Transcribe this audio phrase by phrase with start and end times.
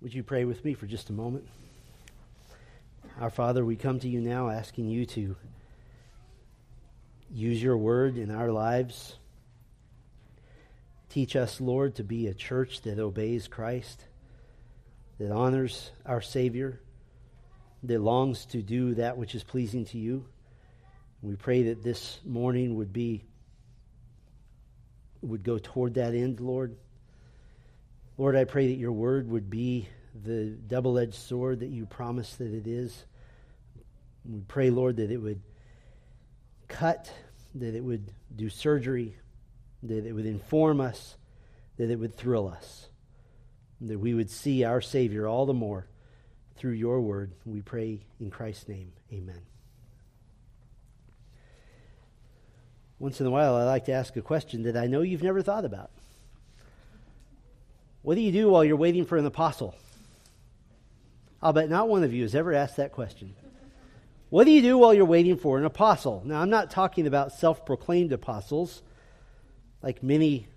[0.00, 1.48] Would you pray with me for just a moment?
[3.20, 5.34] Our Father, we come to you now asking you to
[7.32, 9.16] use your word in our lives.
[11.08, 14.04] Teach us, Lord, to be a church that obeys Christ,
[15.18, 16.80] that honors our Savior,
[17.82, 20.26] that longs to do that which is pleasing to you.
[21.22, 23.24] We pray that this morning would be
[25.22, 26.76] would go toward that end, Lord.
[28.18, 32.38] Lord, I pray that your word would be the double edged sword that you promised
[32.38, 33.04] that it is.
[34.28, 35.40] We pray, Lord, that it would
[36.66, 37.12] cut,
[37.54, 39.16] that it would do surgery,
[39.84, 41.16] that it would inform us,
[41.76, 42.88] that it would thrill us,
[43.80, 45.86] that we would see our Savior all the more
[46.56, 47.34] through your word.
[47.46, 48.92] We pray in Christ's name.
[49.12, 49.42] Amen.
[52.98, 55.40] Once in a while, I like to ask a question that I know you've never
[55.40, 55.92] thought about.
[58.02, 59.74] What do you do while you're waiting for an apostle?
[61.42, 63.34] I'll bet not one of you has ever asked that question.
[64.30, 66.22] What do you do while you're waiting for an apostle?
[66.24, 68.82] Now, I'm not talking about self proclaimed apostles,
[69.82, 70.48] like many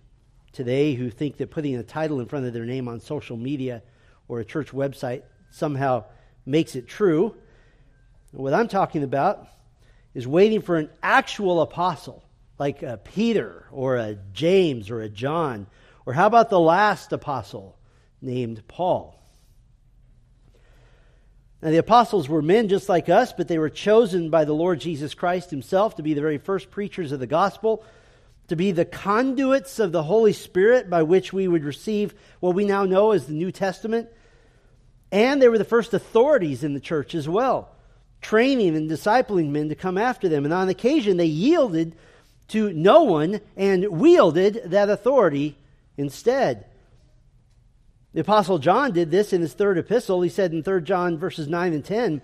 [0.52, 3.82] today who think that putting a title in front of their name on social media
[4.28, 6.04] or a church website somehow
[6.46, 7.36] makes it true.
[8.32, 9.48] What I'm talking about
[10.14, 12.24] is waiting for an actual apostle,
[12.60, 15.68] like a Peter or a James or a John
[16.12, 17.78] or how about the last apostle
[18.22, 19.18] named Paul?
[21.62, 24.82] Now, the apostles were men just like us, but they were chosen by the Lord
[24.82, 27.86] Jesus Christ himself to be the very first preachers of the gospel,
[28.50, 32.66] to be the conduits of the Holy Spirit by which we would receive what we
[32.66, 34.10] now know as the New Testament.
[35.14, 37.70] And they were the first authorities in the church as well,
[38.22, 40.44] training and discipling men to come after them.
[40.44, 41.96] And on occasion, they yielded
[42.50, 45.56] to no one and wielded that authority
[45.98, 46.66] instead.
[48.14, 50.22] The Apostle John did this in his third epistle.
[50.22, 52.22] He said in 3 John verses 9 and 10,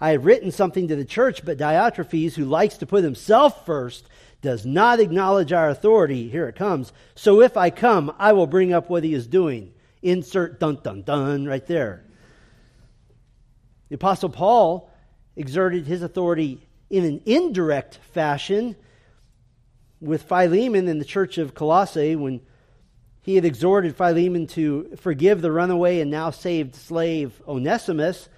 [0.00, 4.08] I have written something to the church, but Diotrephes, who likes to put himself first,
[4.42, 6.28] does not acknowledge our authority.
[6.28, 6.92] Here it comes.
[7.14, 9.72] So if I come, I will bring up what he is doing.
[10.02, 12.04] Insert dun dun dun right there.
[13.88, 14.90] The Apostle Paul
[15.34, 18.76] exerted his authority in an indirect fashion
[20.00, 22.40] with Philemon in the church of Colossae when
[23.26, 28.28] he had exhorted Philemon to forgive the runaway and now saved slave Onesimus.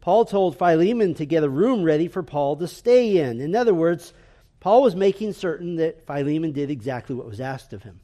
[0.00, 3.38] Paul told Philemon to get a room ready for Paul to stay in.
[3.42, 4.14] In other words,
[4.60, 8.00] Paul was making certain that Philemon did exactly what was asked of him.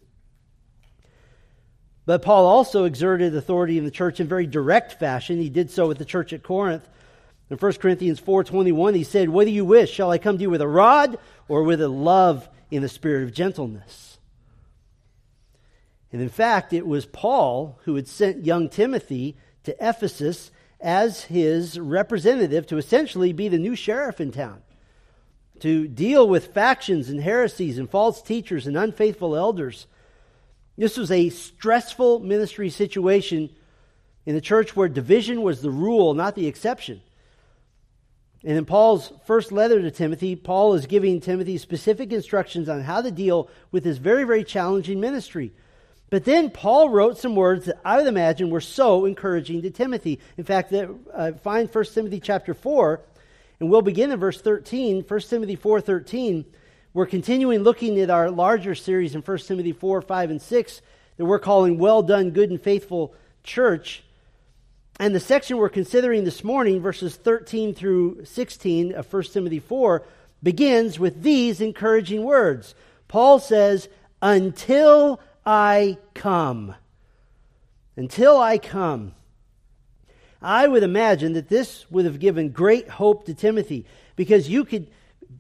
[2.04, 5.38] But Paul also exerted authority in the church in very direct fashion.
[5.38, 6.86] He did so with the church at Corinth.
[7.48, 9.90] In 1 Corinthians 4:21 he said, "What do you wish?
[9.90, 11.16] Shall I come to you with a rod
[11.48, 14.17] or with a love in the spirit of gentleness?"
[16.12, 21.78] And in fact, it was Paul who had sent young Timothy to Ephesus as his
[21.78, 24.62] representative to essentially be the new sheriff in town,
[25.60, 29.86] to deal with factions and heresies and false teachers and unfaithful elders.
[30.76, 33.50] This was a stressful ministry situation
[34.24, 37.02] in the church where division was the rule, not the exception.
[38.44, 43.02] And in Paul's first letter to Timothy, Paul is giving Timothy specific instructions on how
[43.02, 45.52] to deal with this very, very challenging ministry.
[46.10, 50.20] But then Paul wrote some words that I would imagine were so encouraging to Timothy.
[50.36, 53.00] In fact, uh, find 1 Timothy chapter 4,
[53.60, 55.02] and we'll begin in verse 13.
[55.02, 56.46] 1 Timothy 4.13.
[56.94, 60.82] We're continuing looking at our larger series in 1 Timothy 4, 5, and 6
[61.18, 63.14] that we're calling Well Done, Good and Faithful
[63.44, 64.02] Church.
[64.98, 70.02] And the section we're considering this morning, verses 13 through 16 of 1 Timothy 4,
[70.42, 72.74] begins with these encouraging words.
[73.08, 73.88] Paul says,
[74.22, 76.74] Until I come.
[77.96, 79.14] Until I come.
[80.42, 84.90] I would imagine that this would have given great hope to Timothy because you could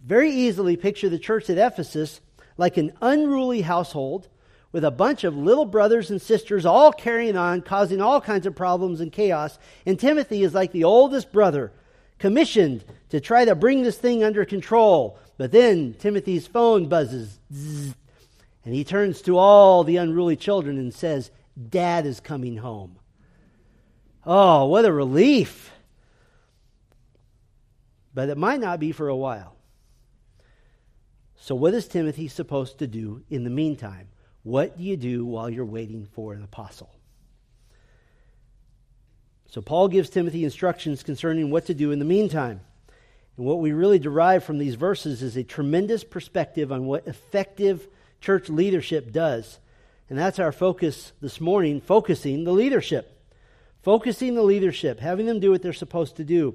[0.06, 2.22] very easily picture the church at Ephesus
[2.56, 4.28] like an unruly household
[4.72, 8.56] with a bunch of little brothers and sisters all carrying on, causing all kinds of
[8.56, 9.58] problems and chaos.
[9.84, 11.70] And Timothy is like the oldest brother,
[12.18, 15.18] commissioned to try to bring this thing under control.
[15.36, 17.38] But then Timothy's phone buzzes.
[17.52, 17.94] Zzz,
[18.68, 21.30] and he turns to all the unruly children and says,
[21.70, 22.98] Dad is coming home.
[24.26, 25.72] Oh, what a relief!
[28.12, 29.56] But it might not be for a while.
[31.34, 34.08] So, what is Timothy supposed to do in the meantime?
[34.42, 36.94] What do you do while you're waiting for an apostle?
[39.46, 42.60] So, Paul gives Timothy instructions concerning what to do in the meantime.
[43.38, 47.88] And what we really derive from these verses is a tremendous perspective on what effective
[48.20, 49.58] church leadership does.
[50.08, 53.14] And that's our focus this morning, focusing the leadership.
[53.82, 56.54] focusing the leadership, having them do what they're supposed to do.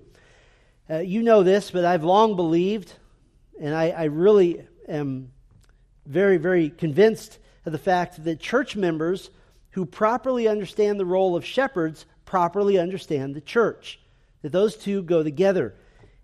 [0.89, 2.94] Uh, you know this, but I've long believed,
[3.60, 5.31] and I, I really am
[6.06, 9.30] very, very convinced of the fact that church members
[9.71, 14.00] who properly understand the role of shepherds properly understand the church.
[14.42, 15.74] That those two go together.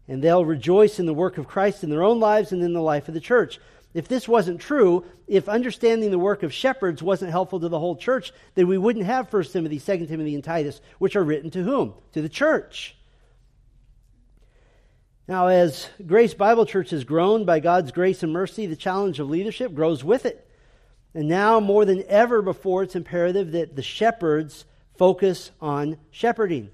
[0.07, 2.81] And they'll rejoice in the work of Christ in their own lives and in the
[2.81, 3.59] life of the church.
[3.93, 7.95] If this wasn't true, if understanding the work of shepherds wasn't helpful to the whole
[7.95, 11.63] church, then we wouldn't have 1 Timothy, 2 Timothy, and Titus, which are written to
[11.63, 11.95] whom?
[12.13, 12.95] To the church.
[15.27, 19.29] Now, as Grace Bible Church has grown by God's grace and mercy, the challenge of
[19.29, 20.47] leadership grows with it.
[21.13, 24.65] And now, more than ever before, it's imperative that the shepherds
[24.97, 26.69] focus on shepherding.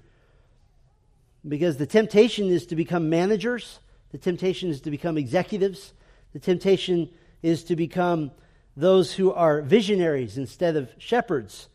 [1.46, 3.80] Because the temptation is to become managers,
[4.10, 5.92] the temptation is to become executives,
[6.36, 7.08] the temptation
[7.42, 8.30] is to become
[8.76, 11.70] those who are visionaries instead of shepherds.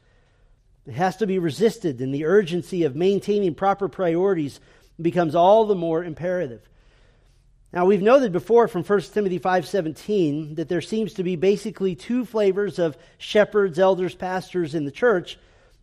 [0.86, 4.60] It has to be resisted, and the urgency of maintaining proper priorities
[5.02, 6.62] becomes all the more imperative.
[7.74, 12.24] Now, we've noted before from 1 Timothy 5:17 that there seems to be basically two
[12.24, 15.40] flavors of shepherds, elders, pastors in the church.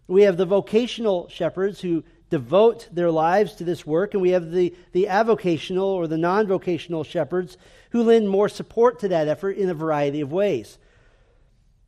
[0.06, 4.50] We have the vocational shepherds who devote their lives to this work, and we have
[4.50, 7.56] the, the avocational or the non vocational shepherds
[7.90, 10.78] who lend more support to that effort in a variety of ways.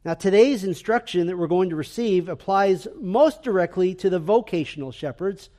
[0.04, 5.50] Now, today's instruction that we're going to receive applies most directly to the vocational shepherds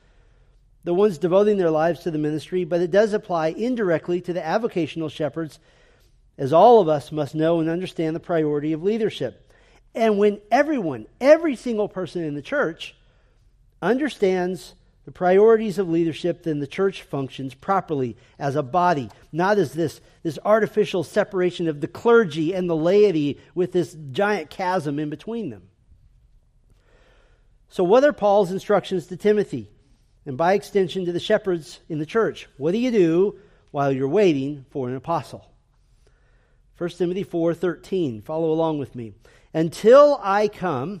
[0.84, 4.40] the ones devoting their lives to the ministry, but it does apply indirectly to the
[4.40, 5.58] avocational shepherds,
[6.36, 9.48] as all of us must know and understand the priority of leadership.
[9.94, 12.96] And when everyone, every single person in the church,
[13.82, 14.74] understands
[15.04, 20.00] the priorities of leadership, then the church functions properly as a body, not as this,
[20.22, 25.50] this artificial separation of the clergy and the laity with this giant chasm in between
[25.50, 25.64] them.
[27.68, 29.72] So, what are Paul's instructions to Timothy?
[30.24, 32.48] and by extension to the shepherds in the church.
[32.56, 33.38] What do you do
[33.70, 35.50] while you're waiting for an apostle?
[36.78, 38.22] 1 Timothy 4:13.
[38.22, 39.14] Follow along with me.
[39.52, 41.00] Until I come,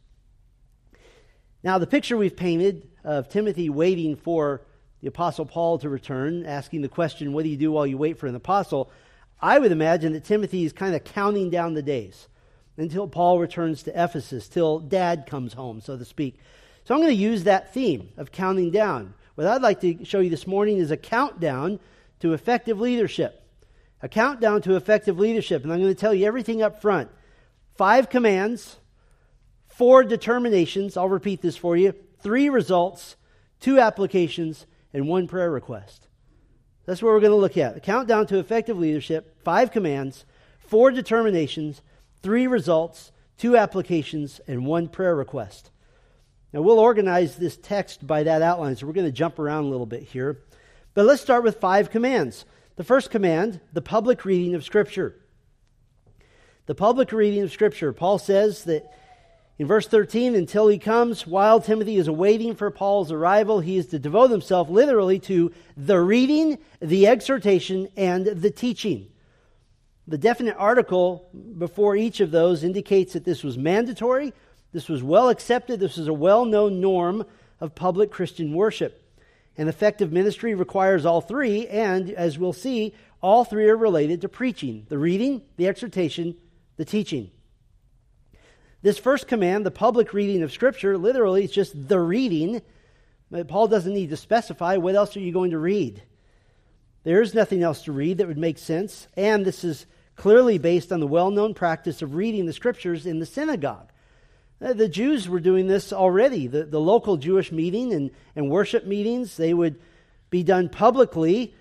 [1.63, 4.61] Now, the picture we've painted of Timothy waiting for
[5.01, 8.17] the Apostle Paul to return, asking the question, What do you do while you wait
[8.17, 8.91] for an apostle?
[9.39, 12.27] I would imagine that Timothy is kind of counting down the days
[12.77, 16.39] until Paul returns to Ephesus, till dad comes home, so to speak.
[16.83, 19.13] So I'm going to use that theme of counting down.
[19.35, 21.79] What I'd like to show you this morning is a countdown
[22.21, 23.43] to effective leadership.
[24.01, 25.63] A countdown to effective leadership.
[25.63, 27.09] And I'm going to tell you everything up front.
[27.75, 28.77] Five commands,
[29.81, 30.95] four determinations.
[30.95, 31.95] I'll repeat this for you.
[32.19, 33.15] Three results,
[33.59, 36.07] two applications, and one prayer request.
[36.85, 37.77] That's what we're going to look at.
[37.77, 40.23] A countdown to effective leadership, five commands,
[40.59, 41.81] four determinations,
[42.21, 45.71] three results, two applications, and one prayer request.
[46.53, 49.69] Now, we'll organize this text by that outline, so we're going to jump around a
[49.69, 50.43] little bit here.
[50.93, 52.45] But let's start with five commands.
[52.75, 55.15] The first command, the public reading of Scripture.
[56.67, 57.91] The public reading of Scripture.
[57.93, 58.85] Paul says that
[59.61, 63.87] in verse 13, until he comes, while Timothy is awaiting for Paul's arrival, he is
[63.87, 69.07] to devote himself literally to the reading, the exhortation, and the teaching.
[70.07, 74.33] The definite article before each of those indicates that this was mandatory
[74.71, 75.79] this was well accepted.
[75.79, 77.25] This was a well known norm
[77.59, 78.97] of public Christian worship.
[79.57, 84.29] An effective ministry requires all three, and as we'll see, all three are related to
[84.29, 86.35] preaching the reading, the exhortation,
[86.77, 87.31] the teaching.
[88.81, 92.61] This first command, the public reading of Scripture, literally is just the reading.
[93.29, 96.01] But Paul doesn't need to specify what else are you going to read.
[97.03, 99.85] There is nothing else to read that would make sense, and this is
[100.15, 103.89] clearly based on the well known practice of reading the Scriptures in the synagogue.
[104.61, 106.47] Uh, the Jews were doing this already.
[106.47, 109.79] The, the local Jewish meeting and, and worship meetings, they would
[110.29, 111.55] be done publicly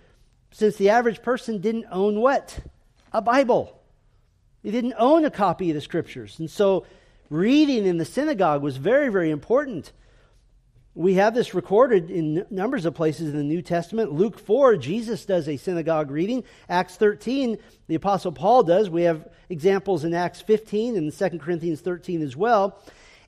[0.50, 2.61] since the average person didn't own what?
[3.12, 3.81] A Bible.
[4.62, 6.39] They didn't own a copy of the scriptures.
[6.39, 6.85] And so
[7.30, 9.92] reading in the synagogue was very, very important.
[10.94, 14.12] We have this recorded in numbers of places in the New Testament.
[14.12, 16.42] Luke 4, Jesus does a synagogue reading.
[16.68, 17.56] Acts 13,
[17.87, 18.90] the Apostle Paul does.
[18.90, 22.82] We have examples in Acts 15 and 2 Corinthians 13 as well.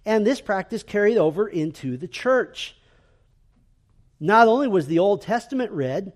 [0.04, 2.76] And this practice carried over into the church.
[4.18, 6.12] not only was the Old Testament read,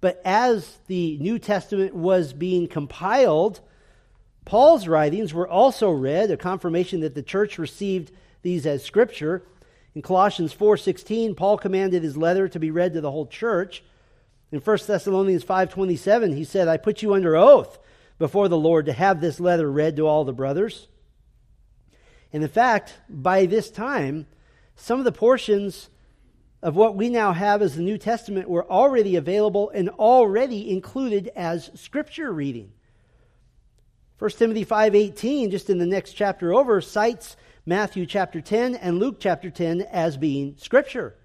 [0.00, 3.60] but as the New Testament was being compiled,
[4.46, 8.12] Paul's writings were also read, a confirmation that the church received
[8.42, 9.42] these as scripture.
[9.94, 13.82] In Colossians 4:16, Paul commanded his letter to be read to the whole church.
[14.52, 17.80] In 1 Thessalonians 5:27, he said, "I put you under oath
[18.18, 20.86] before the Lord to have this letter read to all the brothers."
[22.32, 24.28] And in fact, by this time,
[24.76, 25.90] some of the portions
[26.62, 31.32] of what we now have as the New Testament were already available and already included
[31.34, 32.72] as scripture reading.
[34.18, 39.16] 1 Timothy 5:18 just in the next chapter over cites Matthew chapter 10 and Luke
[39.18, 41.16] chapter 10 as being scripture.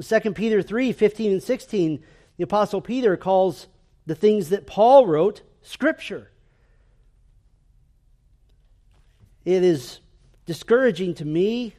[0.00, 2.02] 2 Peter 3 15 and 16,
[2.36, 3.68] the Apostle Peter calls
[4.06, 6.30] the things that Paul wrote scripture.
[9.44, 10.00] It is
[10.46, 11.74] discouraging to me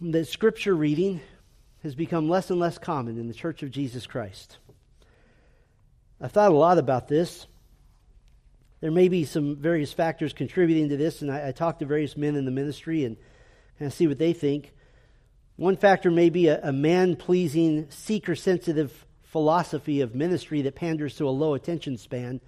[0.00, 1.20] that scripture reading
[1.82, 4.58] has become less and less common in the Church of Jesus Christ.
[6.20, 7.46] I've thought a lot about this.
[8.80, 12.16] There may be some various factors contributing to this, and I, I talk to various
[12.16, 13.16] men in the ministry and
[13.78, 14.72] kind of see what they think.
[15.56, 21.16] One factor may be a, a man pleasing, seeker sensitive philosophy of ministry that panders
[21.16, 22.40] to a low attention span.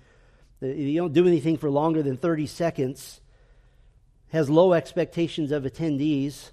[0.61, 3.21] You don't do anything for longer than 30 seconds,
[4.29, 6.51] has low expectations of attendees.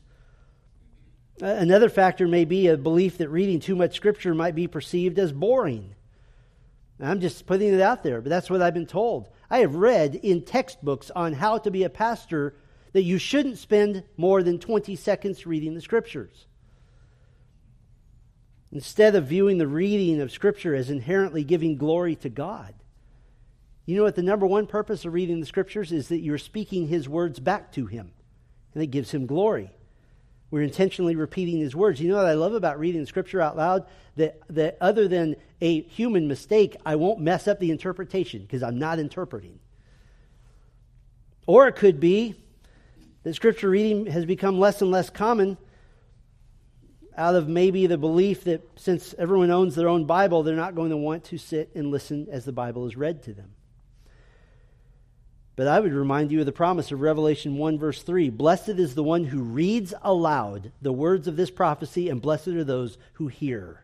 [1.42, 5.34] Another factor may be a belief that reading too much scripture might be perceived as
[5.34, 5.96] boring.
[7.00, 9.30] I'm just putting it out there, but that's what I've been told.
[9.50, 12.56] I have read in textbooks on how to be a pastor
[12.94, 16.48] that you shouldn't spend more than 20 seconds reading the scriptures.
[18.72, 22.74] Instead of viewing the reading of scripture as inherently giving glory to God,
[23.86, 26.88] you know what the number one purpose of reading the scriptures is that you're speaking
[26.88, 28.12] his words back to him,
[28.74, 29.72] and it gives him glory.
[30.56, 32.00] We're intentionally repeating these words.
[32.00, 33.88] You know what I love about reading scripture out loud?
[34.16, 38.80] That, that other than a human mistake, I won't mess up the interpretation because I'm
[38.80, 39.60] not interpreting.
[41.46, 42.36] Or it could be
[43.24, 45.58] that scripture reading has become less and less common
[47.18, 50.92] out of maybe the belief that since everyone owns their own Bible, they're not going
[50.92, 53.52] to want to sit and listen as the Bible is read to them.
[55.56, 58.96] But I would remind you of the promise of Revelation 1, verse 3 Blessed is
[58.96, 63.28] the one who reads aloud the words of this prophecy, and blessed are those who
[63.28, 63.82] hear.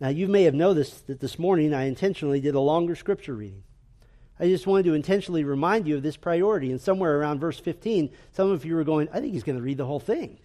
[0.00, 3.62] Now, you may have noticed that this morning I intentionally did a longer scripture reading.
[4.40, 6.70] I just wanted to intentionally remind you of this priority.
[6.70, 9.62] And somewhere around verse 15, some of you were going, I think he's going to
[9.62, 10.38] read the whole thing.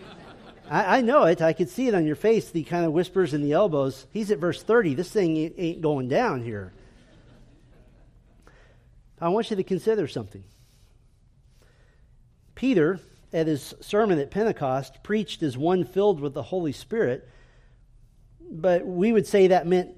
[0.70, 1.40] I, I, know it.
[1.40, 4.06] I could see it on your face, the kind of whispers in the elbows.
[4.12, 4.94] He's at verse 30.
[4.94, 6.72] This thing ain't going down here.
[9.22, 10.42] I want you to consider something.
[12.56, 12.98] Peter,
[13.32, 17.28] at his sermon at Pentecost, preached as one filled with the Holy Spirit,
[18.40, 19.94] but we would say that meant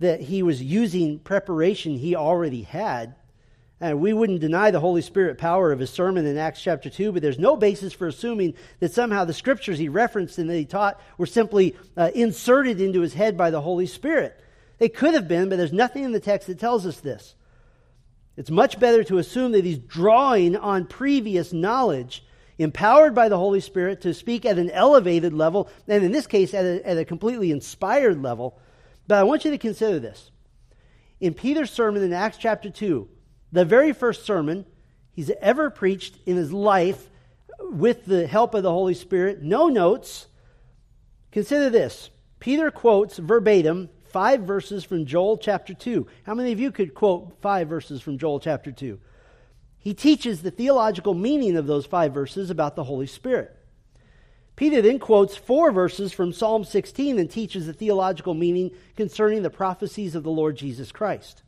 [0.00, 3.14] that he was using preparation he already had.
[3.80, 7.12] And we wouldn't deny the Holy Spirit power of his sermon in Acts chapter 2,
[7.12, 10.66] but there's no basis for assuming that somehow the scriptures he referenced and that he
[10.66, 14.38] taught were simply uh, inserted into his head by the Holy Spirit.
[14.76, 17.34] They could have been, but there's nothing in the text that tells us this.
[18.38, 22.24] It's much better to assume that he's drawing on previous knowledge,
[22.56, 26.54] empowered by the Holy Spirit to speak at an elevated level, and in this case,
[26.54, 28.56] at a, at a completely inspired level.
[29.08, 30.30] But I want you to consider this.
[31.18, 33.08] In Peter's sermon in Acts chapter 2,
[33.50, 34.66] the very first sermon
[35.10, 37.10] he's ever preached in his life
[37.58, 40.28] with the help of the Holy Spirit, no notes.
[41.32, 42.10] Consider this.
[42.38, 46.04] Peter quotes verbatim five verses from Joel chapter 2.
[46.24, 48.98] How many of you could quote five verses from Joel chapter 2?
[49.78, 53.56] He teaches the theological meaning of those five verses about the Holy Spirit.
[54.56, 59.50] Peter then quotes four verses from Psalm 16 and teaches the theological meaning concerning the
[59.50, 61.44] prophecies of the Lord Jesus Christ.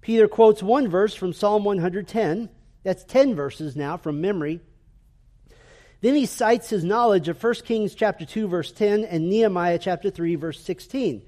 [0.00, 2.48] Peter quotes one verse from Psalm 110.
[2.84, 4.60] That's 10 verses now from memory.
[6.00, 10.10] Then he cites his knowledge of 1 Kings chapter 2 verse 10 and Nehemiah chapter
[10.10, 11.24] 3 verse 16.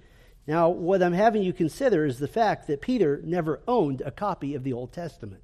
[0.49, 4.55] Now, what I'm having you consider is the fact that Peter never owned a copy
[4.55, 5.43] of the Old Testament.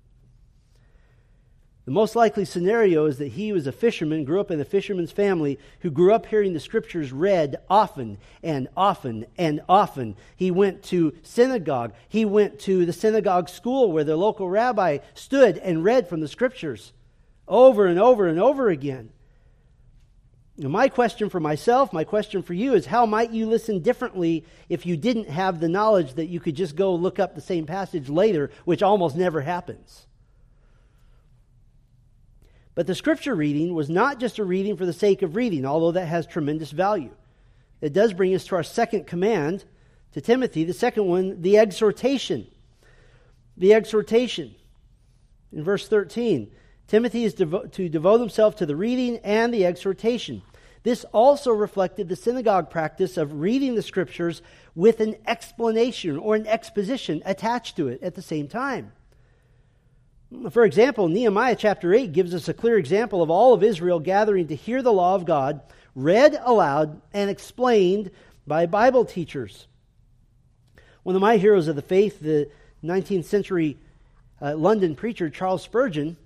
[1.85, 5.13] The most likely scenario is that he was a fisherman, grew up in a fisherman's
[5.13, 10.17] family, who grew up hearing the scriptures read often and often and often.
[10.35, 11.93] He went to synagogue.
[12.09, 16.29] He went to the synagogue school where the local rabbi stood and read from the
[16.29, 16.95] scriptures
[17.47, 19.11] over and over and over again.
[20.57, 24.45] Now, my question for myself, my question for you is how might you listen differently
[24.69, 27.67] if you didn't have the knowledge that you could just go look up the same
[27.67, 30.07] passage later, which almost never happens?
[32.77, 35.93] But the scripture reading was not just a reading for the sake of reading, although
[35.93, 37.11] that has tremendous value.
[37.81, 39.65] It does bring us to our second command
[40.13, 40.65] to Timothy.
[40.65, 42.47] The second one, the exhortation.
[43.57, 44.55] The exhortation.
[45.53, 46.51] In verse 13,
[46.87, 50.43] Timothy is devo- to devote himself to the reading and the exhortation.
[50.83, 54.43] This also reflected the synagogue practice of reading the scriptures
[54.75, 58.93] with an explanation or an exposition attached to it at the same time.
[60.51, 64.49] For example, Nehemiah chapter 8 gives us a clear example of all of Israel gathering
[64.49, 65.63] to hear the law of God
[65.95, 68.11] read aloud and explained
[68.47, 69.67] by Bible teachers.
[71.03, 72.51] One of my heroes of the faith, the
[72.83, 73.79] 19th century
[74.43, 76.17] uh, London preacher Charles Spurgeon,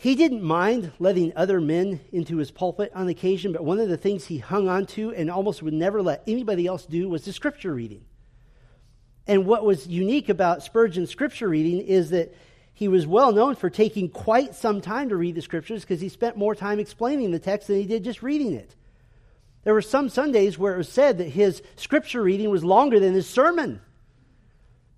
[0.00, 3.96] he didn't mind letting other men into his pulpit on occasion, but one of the
[3.96, 7.32] things he hung on to and almost would never let anybody else do was the
[7.32, 8.04] scripture reading.
[9.26, 12.32] And what was unique about Spurgeon's scripture reading is that
[12.72, 16.08] he was well known for taking quite some time to read the scriptures because he
[16.08, 18.76] spent more time explaining the text than he did just reading it.
[19.64, 23.14] There were some Sundays where it was said that his scripture reading was longer than
[23.14, 23.80] his sermon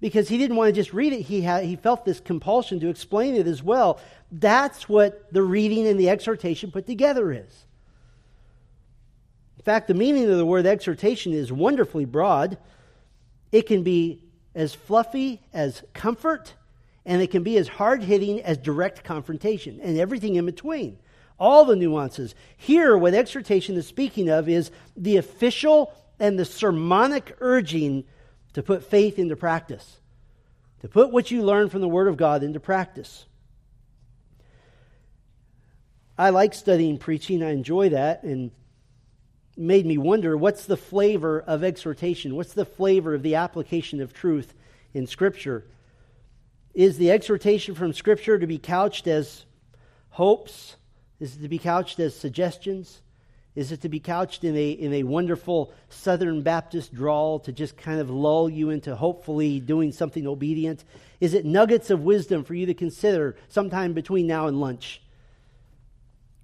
[0.00, 1.23] because he didn't want to just read it.
[1.23, 4.00] He, had, he felt this compulsion to explain it as well.
[4.33, 7.66] That's what the reading and the exhortation put together is.
[9.59, 12.57] In fact, the meaning of the word exhortation is wonderfully broad.
[13.52, 16.54] It can be as fluffy as comfort
[17.04, 20.99] and it can be as hard hitting as direct confrontation and everything in between.
[21.38, 22.35] All the nuances.
[22.57, 28.04] Here, what exhortation is speaking of is the official and the sermonic urging
[28.54, 29.99] to put faith into practice,
[30.80, 33.26] to put what you learn from the Word of God into practice.
[36.19, 38.50] I like studying preaching, I enjoy that, and
[39.57, 42.35] made me wonder what's the flavor of exhortation?
[42.35, 44.54] What's the flavor of the application of truth
[44.95, 45.64] in Scripture?
[46.75, 49.45] Is the exhortation from Scripture to be couched as
[50.11, 50.76] hopes?
[51.19, 53.02] Is it to be couched as suggestions?
[53.54, 57.76] Is it to be couched in a, in a wonderful Southern Baptist drawl to just
[57.76, 60.85] kind of lull you into hopefully doing something obedient?
[61.20, 65.03] Is it nuggets of wisdom for you to consider sometime between now and lunch?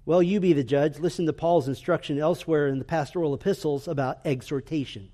[0.05, 0.99] Well, you be the judge.
[0.99, 5.09] Listen to Paul's instruction elsewhere in the pastoral epistles about exhortation.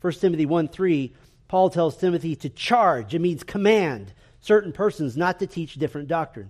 [0.00, 1.14] 1 Timothy 1 3
[1.48, 6.48] Paul tells Timothy to charge, it means command certain persons not to teach different doctrine.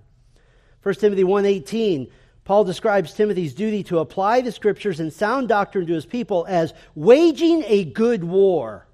[0.85, 2.09] 1 Timothy 1:18
[2.45, 6.75] Paul describes Timothy's duty to apply the scriptures and sound doctrine to his people as
[6.95, 8.87] waging a good war,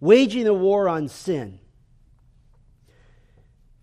[0.00, 1.58] waging a war on sin.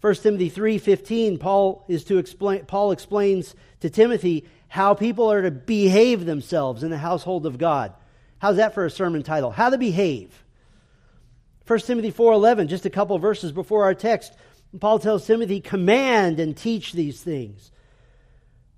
[0.01, 5.51] 1 Timothy 3:15 Paul is to explain Paul explains to Timothy how people are to
[5.51, 7.93] behave themselves in the household of God.
[8.39, 9.51] How's that for a sermon title?
[9.51, 10.43] How to behave.
[11.65, 14.33] 1 Timothy 4:11, just a couple verses before our text,
[14.79, 17.71] Paul tells Timothy, "Command and teach these things."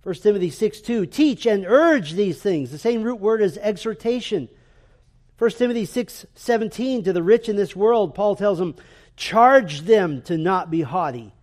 [0.08, 4.48] 1 Timothy 6:2, "Teach and urge these things." The same root word as exhortation.
[5.38, 8.76] 1 Timothy 6:17, to the rich in this world, Paul tells them,
[9.18, 11.34] "Charge them to not be haughty."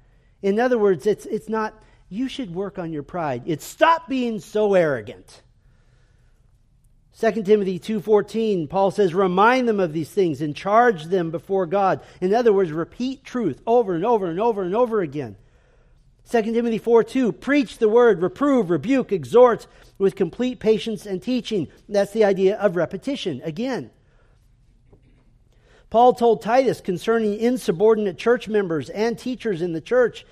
[0.40, 1.74] In other words, it's it's not
[2.08, 3.42] you should work on your pride.
[3.44, 5.42] It's stop being so arrogant.
[7.12, 12.00] 2 Timothy 2:14 Paul says remind them of these things and charge them before God.
[12.22, 15.36] In other words, repeat truth over and over and over and over again.
[16.28, 19.66] 2 Timothy 4:2 preach the word, reprove, rebuke, exhort
[19.98, 21.68] with complete patience and teaching.
[21.88, 23.90] That's the idea of repetition again.
[25.90, 30.26] Paul told Titus concerning insubordinate church members and teachers in the church,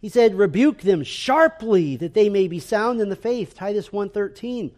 [0.00, 3.54] he said, rebuke them sharply that they may be sound in the faith.
[3.54, 4.70] Titus 1:13.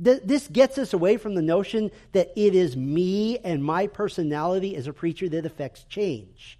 [0.00, 4.86] This gets us away from the notion that it is me and my personality as
[4.86, 6.58] a preacher that affects change.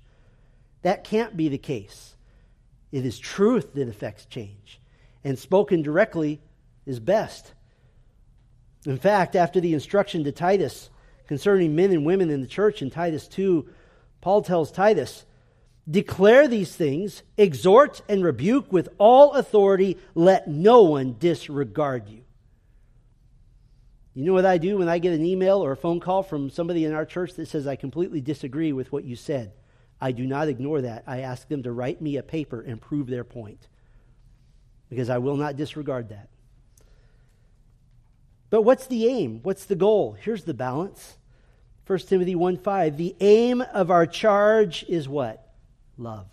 [0.83, 2.17] That can't be the case.
[2.91, 4.81] It is truth that affects change.
[5.25, 6.41] And spoken directly
[6.87, 7.53] is best.
[8.87, 10.91] In fact, after the instruction to Titus
[11.27, 13.69] concerning men and women in the church in Titus 2,
[14.21, 15.25] Paul tells Titus,
[15.91, 22.25] Declare these things, exhort and rebuke with all authority, let no one disregard you.
[24.15, 26.51] You know what I do when I get an email or a phone call from
[26.51, 29.53] somebody in our church that says, I completely disagree with what you said?
[30.01, 31.05] I do not ignore that.
[31.07, 33.69] I ask them to write me a paper and prove their point
[34.89, 36.29] because I will not disregard that.
[38.51, 39.41] But what's the aim?
[39.43, 40.17] What's the goal?
[40.21, 41.19] Here's the balance.
[41.87, 42.97] 1 Timothy 1 5.
[42.97, 45.53] The aim of our charge is what?
[45.97, 46.27] Love.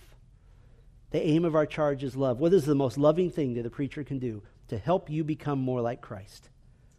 [1.12, 2.40] The aim of our charge is love.
[2.40, 4.44] What is the most loving thing that a preacher can do?
[4.70, 6.50] To help you become more like Christ.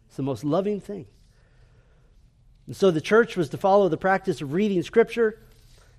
[0.07, 1.05] It's the most loving thing.
[2.65, 5.39] And so the church was to follow the practice of reading Scripture,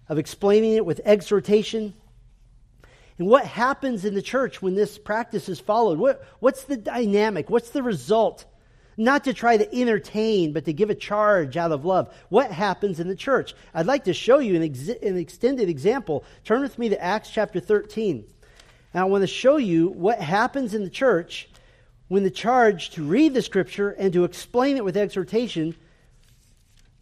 [0.08, 1.94] of explaining it with exhortation.
[3.18, 5.98] And what happens in the church when this practice is followed?
[5.98, 7.50] What, what's the dynamic?
[7.50, 8.44] What's the result?
[8.96, 12.14] Not to try to entertain, but to give a charge out of love.
[12.28, 13.54] What happens in the church?
[13.74, 16.24] I'd like to show you an, ex- an extended example.
[16.44, 18.24] Turn with me to Acts chapter 13.
[18.94, 21.48] And I want to show you what happens in the church
[22.08, 25.76] when the charge to read the scripture and to explain it with exhortation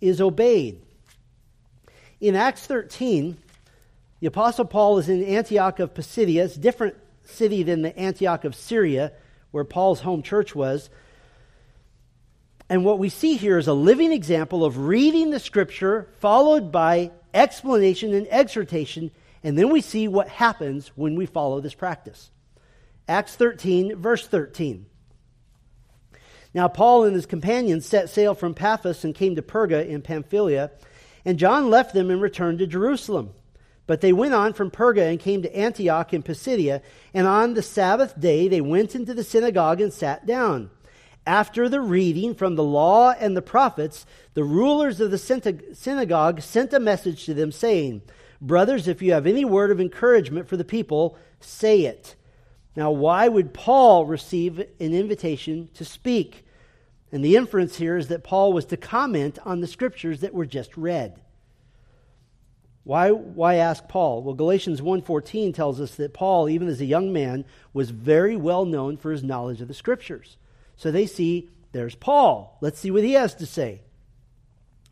[0.00, 0.82] is obeyed.
[2.20, 3.36] In Acts 13,
[4.20, 6.44] the Apostle Paul is in Antioch of Pisidia.
[6.44, 9.12] It's a different city than the Antioch of Syria,
[9.50, 10.88] where Paul's home church was.
[12.70, 17.10] And what we see here is a living example of reading the scripture followed by
[17.34, 19.10] explanation and exhortation.
[19.44, 22.30] And then we see what happens when we follow this practice.
[23.06, 24.86] Acts 13, verse 13.
[26.54, 30.70] Now, Paul and his companions set sail from Paphos and came to Perga in Pamphylia,
[31.26, 33.34] and John left them and returned to Jerusalem.
[33.88, 37.62] But they went on from Perga and came to Antioch in Pisidia, and on the
[37.62, 40.70] Sabbath day they went into the synagogue and sat down.
[41.26, 45.18] After the reading from the law and the prophets, the rulers of the
[45.74, 48.02] synagogue sent a message to them, saying,
[48.40, 52.14] Brothers, if you have any word of encouragement for the people, say it.
[52.76, 56.45] Now, why would Paul receive an invitation to speak?
[57.16, 60.44] And the inference here is that Paul was to comment on the scriptures that were
[60.44, 61.18] just read.
[62.84, 64.22] Why, why ask Paul?
[64.22, 68.66] Well, Galatians 1.14 tells us that Paul, even as a young man, was very well
[68.66, 70.36] known for his knowledge of the scriptures.
[70.76, 72.58] So they see, there's Paul.
[72.60, 73.80] Let's see what he has to say.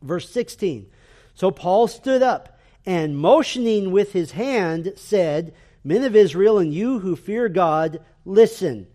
[0.01, 0.87] Verse 16.
[1.35, 5.53] So Paul stood up and motioning with his hand said,
[5.85, 8.87] Men of Israel and you who fear God, listen.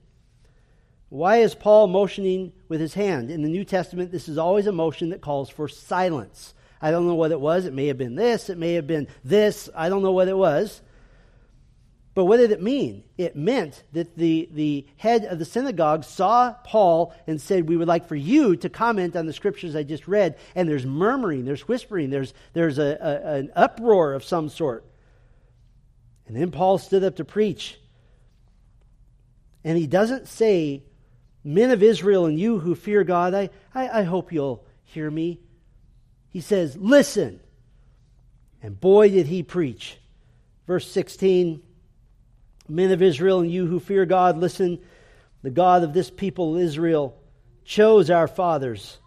[1.10, 3.32] Why is Paul motioning with his hand?
[3.32, 6.54] In the New Testament, this is always a motion that calls for silence.
[6.82, 7.66] I don't know what it was.
[7.66, 9.70] It may have been this, it may have been this.
[9.76, 10.82] I don't know what it was.
[12.16, 13.04] But what did it mean?
[13.18, 17.88] It meant that the, the head of the synagogue saw Paul and said, We would
[17.88, 20.38] like for you to comment on the scriptures I just read.
[20.54, 24.86] And there's murmuring, there's whispering, there's, there's a, a, an uproar of some sort.
[26.28, 27.80] And then Paul stood up to preach.
[29.64, 30.84] And he doesn't say,
[31.44, 35.40] Men of Israel and you who fear God, I, I, I hope you'll hear me.
[36.30, 37.40] He says, Listen.
[38.62, 39.98] And boy, did he preach.
[40.68, 41.62] Verse 16
[42.68, 44.80] Men of Israel and you who fear God, listen.
[45.42, 47.18] The God of this people, Israel,
[47.64, 48.98] chose our fathers.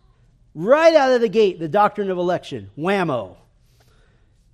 [0.55, 2.71] Right out of the gate, the doctrine of election.
[2.77, 3.37] Whammo.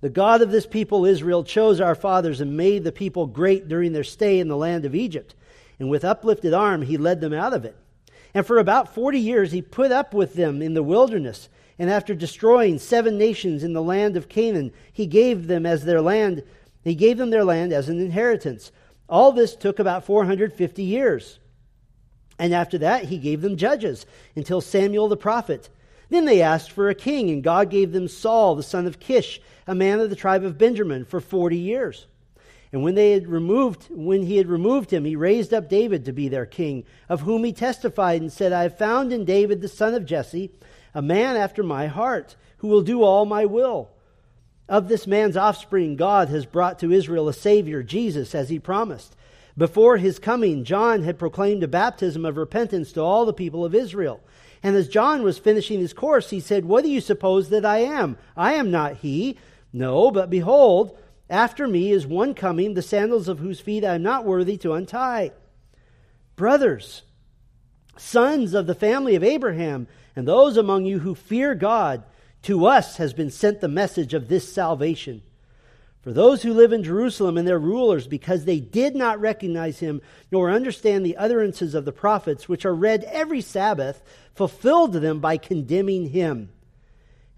[0.01, 3.93] The God of this people, Israel, chose our fathers and made the people great during
[3.93, 5.35] their stay in the land of Egypt
[5.79, 7.75] and with uplifted arm he led them out of it.
[8.33, 11.49] And for about forty years he put up with them in the wilderness.
[11.79, 16.01] And after destroying seven nations in the land of Canaan, he gave them as their
[16.01, 16.43] land,
[16.83, 18.71] he gave them their land as an inheritance.
[19.07, 21.39] All this took about 450 years.
[22.37, 25.69] And after that, he gave them judges until Samuel the prophet.
[26.09, 29.41] Then they asked for a king, and God gave them Saul, the son of Kish,
[29.67, 32.07] a man of the tribe of Benjamin, for 40 years.
[32.71, 36.13] And when they had removed, when he had removed him, he raised up David to
[36.13, 39.67] be their king, of whom he testified and said, I have found in David the
[39.67, 40.51] son of Jesse,
[40.93, 43.89] a man after my heart, who will do all my will.
[44.67, 49.15] Of this man's offspring, God has brought to Israel a Savior, Jesus, as he promised.
[49.57, 53.73] Before his coming, John had proclaimed a baptism of repentance to all the people of
[53.73, 54.21] Israel.
[54.61, 57.79] And as John was finishing his course, he said, What do you suppose that I
[57.79, 58.17] am?
[58.37, 59.37] I am not he.
[59.73, 60.97] No, but behold,
[61.29, 64.73] after me is one coming, the sandals of whose feet I am not worthy to
[64.73, 65.31] untie.
[66.35, 67.03] Brothers,
[67.97, 72.03] sons of the family of Abraham, and those among you who fear God,
[72.43, 75.21] to us has been sent the message of this salvation.
[76.01, 80.01] For those who live in Jerusalem and their rulers, because they did not recognize him
[80.31, 84.01] nor understand the utterances of the prophets, which are read every Sabbath,
[84.33, 86.49] fulfilled them by condemning him.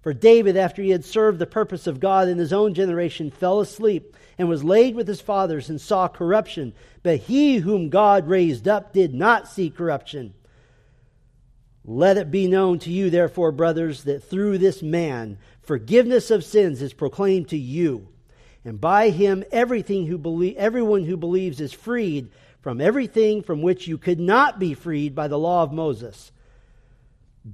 [0.00, 3.60] For David, after he had served the purpose of God in his own generation, fell
[3.60, 6.72] asleep and was laid with his fathers and saw corruption.
[7.02, 10.34] But he whom God raised up did not see corruption.
[11.84, 16.80] Let it be known to you, therefore, brothers, that through this man forgiveness of sins
[16.80, 18.08] is proclaimed to you.
[18.64, 22.30] And by him everything who everyone who believes is freed
[22.60, 26.32] from everything from which you could not be freed by the law of Moses.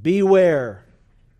[0.02, 0.84] Beware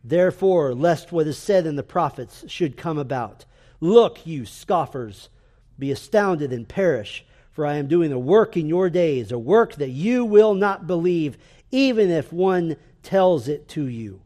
[0.05, 3.47] Therefore, lest what is said in the prophets should come about.
[3.81, 5.31] Look, you scoffers,
[5.79, 9.77] be astounded and perish, for I am doing a work in your days, a work
[9.77, 11.38] that you will not believe,
[11.71, 14.21] even if one tells it to you.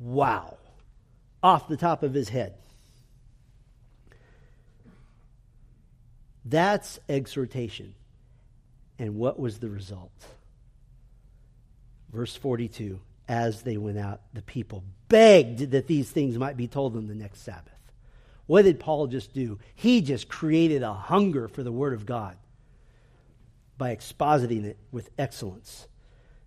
[0.00, 0.56] Wow.
[1.42, 2.54] Off the top of his head.
[6.44, 7.94] That's exhortation.
[8.98, 10.10] And what was the result?
[12.12, 16.92] Verse 42 as they went out, the people begged that these things might be told
[16.92, 17.72] them the next Sabbath.
[18.46, 19.58] What did Paul just do?
[19.74, 22.36] He just created a hunger for the Word of God
[23.78, 25.88] by expositing it with excellence.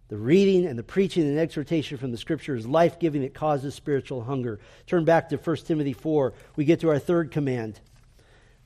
[0.10, 3.74] The reading and the preaching and exhortation from the Scripture is life giving, it causes
[3.74, 4.60] spiritual hunger.
[4.86, 6.34] Turn back to 1 Timothy 4.
[6.56, 7.80] We get to our third command.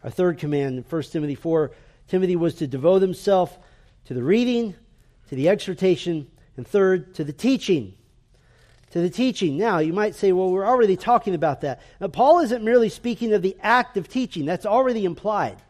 [0.04, 1.72] Our third command in 1 Timothy 4
[2.08, 3.58] Timothy was to devote himself
[4.06, 4.76] to the reading,
[5.30, 7.94] to the exhortation, and third, to the teaching
[8.92, 9.58] to the teaching.
[9.58, 11.82] Now, you might say, well, we're already talking about that.
[12.00, 15.62] Now, Paul isn't merely speaking of the act of teaching, that's already implied.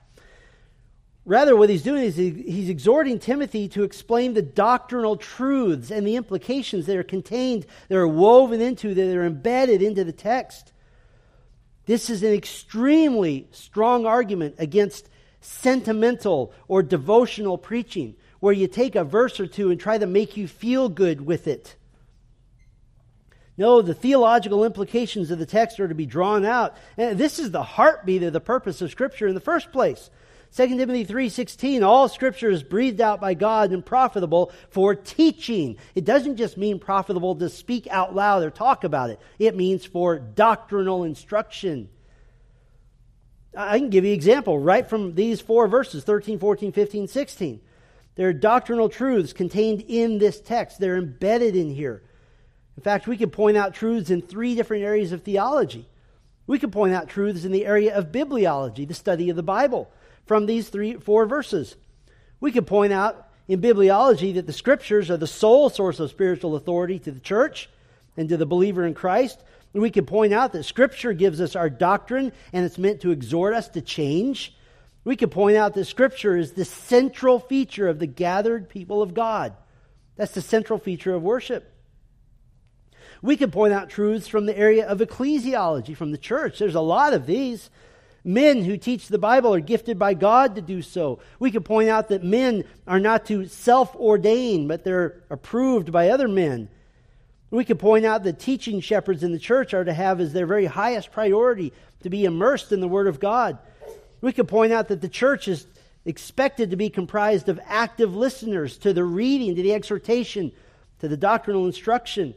[1.24, 6.16] Rather, what he's doing is he's exhorting Timothy to explain the doctrinal truths and the
[6.16, 10.74] implications that are contained, that are woven into, that are embedded into the text.
[11.86, 15.10] This is an extremely strong argument against
[15.42, 20.38] sentimental or devotional preaching, where you take a verse or two and try to make
[20.38, 21.76] you feel good with it.
[23.62, 26.76] No, the theological implications of the text are to be drawn out.
[26.98, 30.10] And this is the heartbeat of the purpose of Scripture in the first place.
[30.52, 35.78] 2 Timothy 3:16 all scripture is breathed out by God and profitable for teaching.
[35.94, 39.20] It doesn't just mean profitable to speak out loud or talk about it.
[39.38, 41.90] It means for doctrinal instruction.
[43.56, 47.62] I can give you an example right from these four verses 13, 14, 15, 16.
[48.16, 50.80] There are doctrinal truths contained in this text.
[50.80, 52.02] They're embedded in here.
[52.78, 55.88] In fact, we could point out truths in three different areas of theology.
[56.48, 59.92] We could point out truths in the area of bibliology, the study of the Bible,
[60.26, 61.76] from these three, four verses.
[62.40, 66.56] We could point out in bibliology that the scriptures are the sole source of spiritual
[66.56, 67.70] authority to the church
[68.18, 69.42] and to the believer in Christ.
[69.74, 73.54] We could point out that scripture gives us our doctrine and it's meant to exhort
[73.54, 74.54] us to change.
[75.04, 79.14] We could point out that scripture is the central feature of the gathered people of
[79.14, 79.54] God.
[80.18, 81.71] That's the central feature of worship.
[83.22, 86.60] We can point out truths from the area of ecclesiology, from the church.
[86.60, 87.70] There's a lot of these.
[88.24, 91.20] Men who teach the Bible are gifted by God to do so.
[91.40, 96.10] We can point out that men are not to self ordain, but they're approved by
[96.10, 96.70] other men.
[97.50, 100.46] We can point out that teaching shepherds in the church are to have as their
[100.46, 103.58] very highest priority to be immersed in the Word of God.
[104.22, 105.66] We can point out that the church is
[106.06, 110.52] expected to be comprised of active listeners to the reading, to the exhortation,
[111.00, 112.36] to the doctrinal instruction.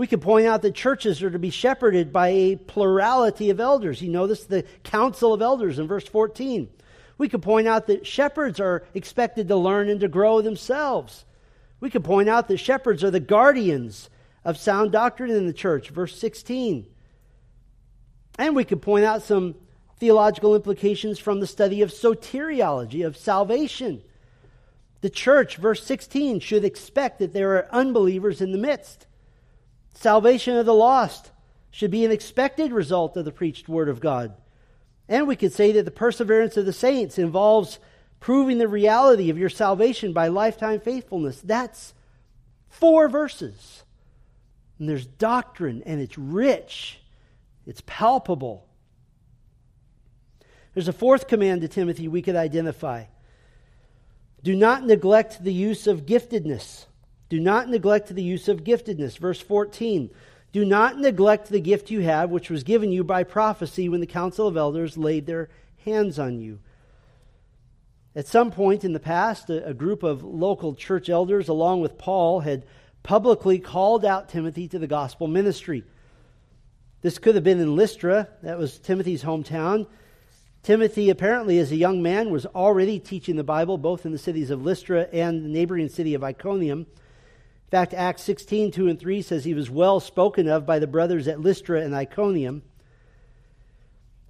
[0.00, 4.00] We could point out that churches are to be shepherded by a plurality of elders.
[4.00, 6.70] You know notice the council of elders in verse 14.
[7.18, 11.26] We could point out that shepherds are expected to learn and to grow themselves.
[11.80, 14.08] We could point out that shepherds are the guardians
[14.42, 16.86] of sound doctrine in the church, verse 16.
[18.38, 19.54] And we could point out some
[19.98, 24.02] theological implications from the study of soteriology, of salvation.
[25.02, 29.06] The church, verse 16, should expect that there are unbelievers in the midst.
[29.94, 31.30] Salvation of the lost
[31.70, 34.34] should be an expected result of the preached word of God.
[35.08, 37.78] And we could say that the perseverance of the saints involves
[38.20, 41.40] proving the reality of your salvation by lifetime faithfulness.
[41.40, 41.94] That's
[42.68, 43.82] four verses.
[44.78, 47.00] And there's doctrine, and it's rich,
[47.66, 48.66] it's palpable.
[50.74, 53.04] There's a fourth command to Timothy we could identify
[54.42, 56.86] do not neglect the use of giftedness.
[57.30, 59.16] Do not neglect the use of giftedness.
[59.16, 60.10] Verse 14.
[60.52, 64.06] Do not neglect the gift you have, which was given you by prophecy when the
[64.06, 65.48] council of elders laid their
[65.84, 66.58] hands on you.
[68.16, 72.40] At some point in the past, a, group of local church elders, along with Paul,
[72.40, 72.66] had
[73.04, 75.84] publicly called out Timothy to the gospel ministry.
[77.02, 79.86] This could have been in Lystra, that was Timothy's hometown.
[80.64, 84.50] Timothy, apparently, as a young man, was already teaching the Bible both in the cities
[84.50, 86.86] of Lystra and the neighboring city of Iconium.
[87.70, 90.88] In fact, Acts 16, 2 and 3 says he was well spoken of by the
[90.88, 92.62] brothers at Lystra and Iconium.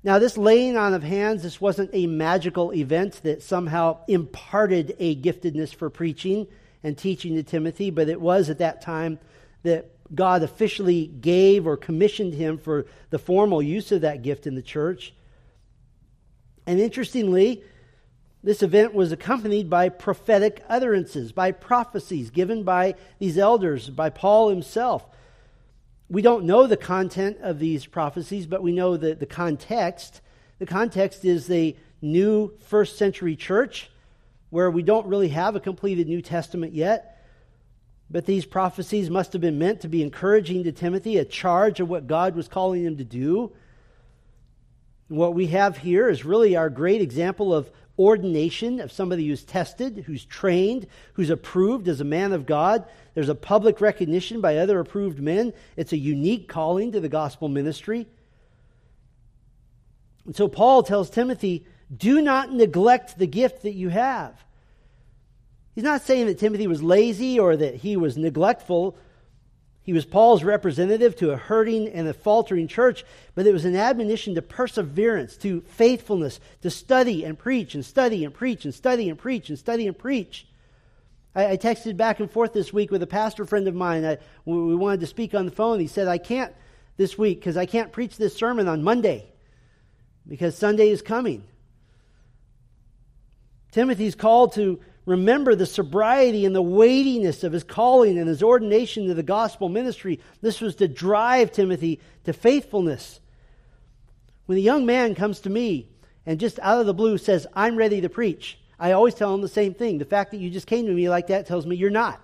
[0.05, 5.17] Now, this laying on of hands, this wasn't a magical event that somehow imparted a
[5.17, 6.49] giftedness for preaching
[6.83, 9.19] and teaching to Timothy, but it was at that time
[9.63, 14.55] that God officially gave or commissioned him for the formal use of that gift in
[14.55, 15.15] the church.
[16.67, 17.65] And interestingly,
[18.43, 24.49] this event was accompanied by prophetic utterances, by prophecies given by these elders, by Paul
[24.49, 25.07] himself.
[26.09, 30.23] We don't know the content of these prophecies, but we know that the context.
[30.59, 33.91] The context is the new first century church
[34.49, 37.25] where we don't really have a completed New Testament yet.
[38.11, 41.89] But these prophecies must have been meant to be encouraging to Timothy, a charge of
[41.89, 43.53] what God was calling him to do.
[45.07, 47.69] what we have here is really our great example of
[48.01, 52.85] ordination of somebody who's tested, who's trained, who's approved as a man of God.
[53.15, 55.53] There's a public recognition by other approved men.
[55.77, 58.09] It's a unique calling to the gospel ministry.
[60.25, 64.35] And so Paul tells Timothy, do not neglect the gift that you have.
[65.75, 68.97] He's not saying that Timothy was lazy or that he was neglectful.
[69.83, 73.77] He was Paul's representative to a hurting and a faltering church, but it was an
[73.77, 79.09] admonition to perseverance, to faithfulness, to study and preach and study and preach and study
[79.09, 80.47] and preach and study and preach.
[81.35, 84.05] I, I texted back and forth this week with a pastor friend of mine.
[84.05, 85.81] I, we wanted to speak on the phone.
[85.81, 86.53] He said, I can't
[86.97, 89.27] this week because I can't preach this sermon on Monday
[90.29, 91.45] because Sunday is coming.
[93.73, 99.09] Timothy's called to remember the sobriety and the weightiness of his calling and his ordination
[99.09, 100.21] to the gospel ministry.
[100.41, 103.21] This was to drive Timothy to faithfulness.
[104.47, 105.89] When a young man comes to me
[106.25, 109.43] and just out of the blue says, I'm ready to preach, I always tell him
[109.43, 109.99] the same thing.
[109.99, 112.21] The fact that you just came to me like that tells me you're not.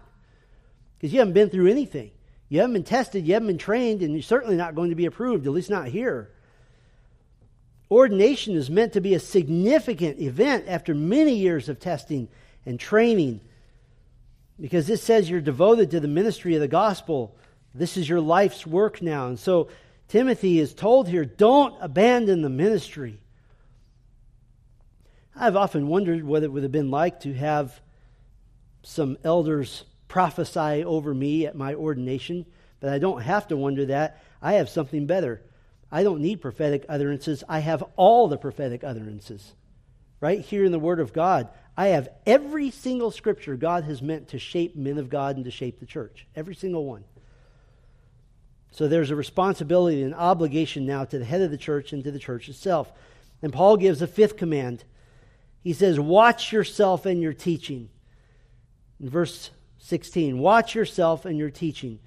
[0.96, 2.12] Because you haven't been through anything.
[2.48, 5.06] You haven't been tested, you haven't been trained, and you're certainly not going to be
[5.06, 6.30] approved, at least not here.
[7.90, 12.28] Ordination is meant to be a significant event after many years of testing
[12.66, 13.40] and training.
[14.60, 17.36] Because this says you're devoted to the ministry of the gospel.
[17.74, 19.28] This is your life's work now.
[19.28, 19.68] And so
[20.08, 23.20] Timothy is told here don't abandon the ministry.
[25.34, 27.80] I've often wondered what it would have been like to have
[28.82, 32.46] some elders prophesy over me at my ordination,
[32.80, 34.22] but I don't have to wonder that.
[34.40, 35.42] I have something better.
[35.92, 37.44] I don't need prophetic utterances.
[37.48, 39.52] I have all the prophetic utterances
[40.20, 41.48] right here in the Word of God.
[41.76, 45.50] I have every single scripture God has meant to shape men of God and to
[45.50, 46.26] shape the church.
[46.34, 47.04] Every single one.
[48.70, 52.10] So there's a responsibility and obligation now to the head of the church and to
[52.10, 52.92] the church itself.
[53.42, 54.84] And Paul gives a fifth command.
[55.62, 57.90] He says, Watch yourself and your teaching.
[59.00, 62.00] In verse 16, watch yourself and your teaching.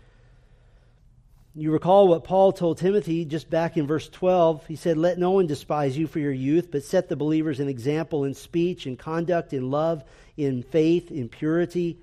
[1.60, 4.66] You recall what Paul told Timothy just back in verse 12.
[4.66, 7.68] He said, Let no one despise you for your youth, but set the believers an
[7.68, 10.02] example in speech, in conduct, in love,
[10.38, 12.00] in faith, in purity.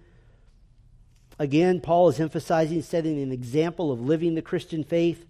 [1.39, 5.25] Again, Paul is emphasizing setting an example of living the Christian faith.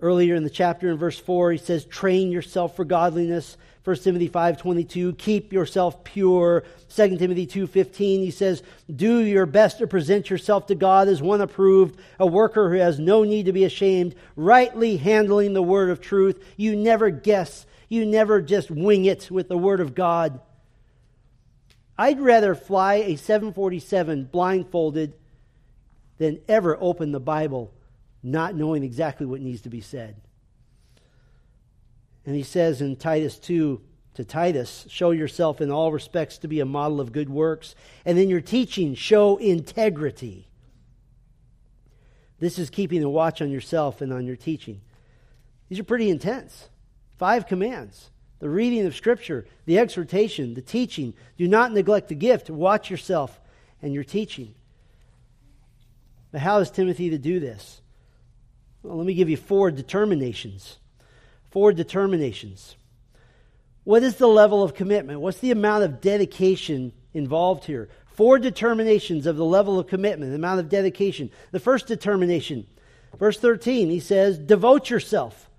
[0.00, 3.58] Earlier in the chapter, in verse 4, he says, Train yourself for godliness.
[3.88, 6.62] 1 Timothy 5.22, keep yourself pure.
[6.94, 8.62] 2 Timothy 2.15, he says,
[8.94, 12.98] do your best to present yourself to God as one approved, a worker who has
[12.98, 16.44] no need to be ashamed, rightly handling the word of truth.
[16.58, 17.64] You never guess.
[17.88, 20.38] You never just wing it with the word of God.
[21.96, 25.14] I'd rather fly a 747 blindfolded
[26.18, 27.72] than ever open the Bible
[28.22, 30.14] not knowing exactly what needs to be said.
[32.28, 33.80] And he says in Titus 2
[34.12, 37.74] to Titus, show yourself in all respects to be a model of good works.
[38.04, 40.46] And in your teaching, show integrity.
[42.38, 44.82] This is keeping a watch on yourself and on your teaching.
[45.70, 46.68] These are pretty intense.
[47.16, 48.10] Five commands
[48.40, 51.14] the reading of Scripture, the exhortation, the teaching.
[51.38, 52.50] Do not neglect the gift.
[52.50, 53.40] Watch yourself
[53.80, 54.54] and your teaching.
[56.30, 57.80] But how is Timothy to do this?
[58.82, 60.76] Well, let me give you four determinations
[61.58, 62.76] four determinations.
[63.82, 65.20] What is the level of commitment?
[65.20, 67.88] What's the amount of dedication involved here?
[68.06, 71.32] Four determinations of the level of commitment, the amount of dedication.
[71.50, 72.68] The first determination,
[73.18, 75.50] verse 13, he says, devote yourself.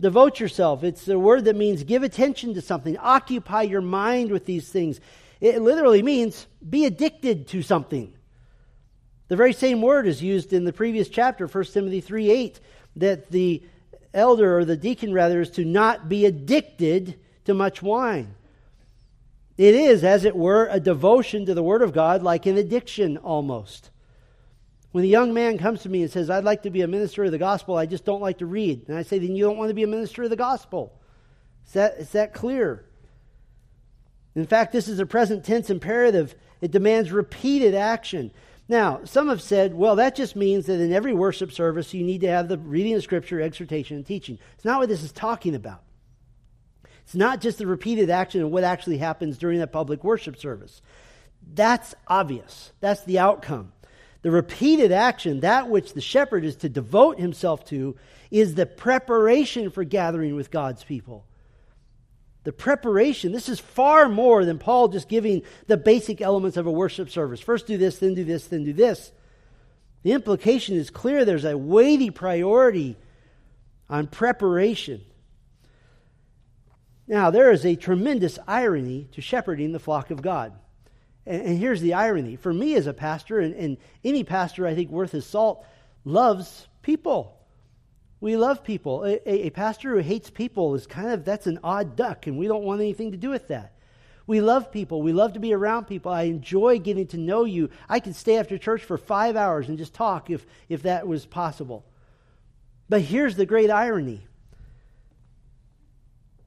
[0.00, 0.82] Devote yourself.
[0.82, 4.98] It's a word that means give attention to something, occupy your mind with these things.
[5.40, 8.12] It literally means be addicted to something.
[9.28, 12.60] The very same word is used in the previous chapter, 1 Timothy 3 8,
[12.96, 13.62] that the
[14.14, 18.34] elder or the deacon rather is to not be addicted to much wine.
[19.58, 23.18] It is, as it were, a devotion to the Word of God, like an addiction
[23.18, 23.90] almost.
[24.92, 27.24] When a young man comes to me and says, I'd like to be a minister
[27.24, 28.88] of the gospel, I just don't like to read.
[28.88, 30.98] And I say, then you don't want to be a minister of the gospel.
[31.66, 32.84] Is that, is that clear?
[34.34, 36.34] In fact, this is a present tense imperative.
[36.60, 38.32] It demands repeated action.
[38.72, 42.22] Now, some have said, well, that just means that in every worship service you need
[42.22, 44.38] to have the reading of Scripture, exhortation, and teaching.
[44.54, 45.82] It's not what this is talking about.
[47.02, 50.80] It's not just the repeated action of what actually happens during that public worship service.
[51.52, 52.72] That's obvious.
[52.80, 53.74] That's the outcome.
[54.22, 57.94] The repeated action, that which the shepherd is to devote himself to,
[58.30, 61.26] is the preparation for gathering with God's people.
[62.44, 66.72] The preparation, this is far more than Paul just giving the basic elements of a
[66.72, 67.40] worship service.
[67.40, 69.12] First do this, then do this, then do this.
[70.02, 71.24] The implication is clear.
[71.24, 72.96] There's a weighty priority
[73.88, 75.02] on preparation.
[77.06, 80.52] Now, there is a tremendous irony to shepherding the flock of God.
[81.26, 82.34] And, and here's the irony.
[82.34, 85.64] For me as a pastor, and, and any pastor I think worth his salt,
[86.04, 87.38] loves people.
[88.22, 89.04] We love people.
[89.04, 92.38] A, a, a, pastor who hates people is kind of, that's an odd duck, and
[92.38, 93.72] we don't want anything to do with that.
[94.28, 95.02] We love people.
[95.02, 96.12] We love to be around people.
[96.12, 97.68] I enjoy getting to know you.
[97.88, 101.26] I could stay after church for five hours and just talk if, if that was
[101.26, 101.84] possible.
[102.88, 104.24] But here's the great irony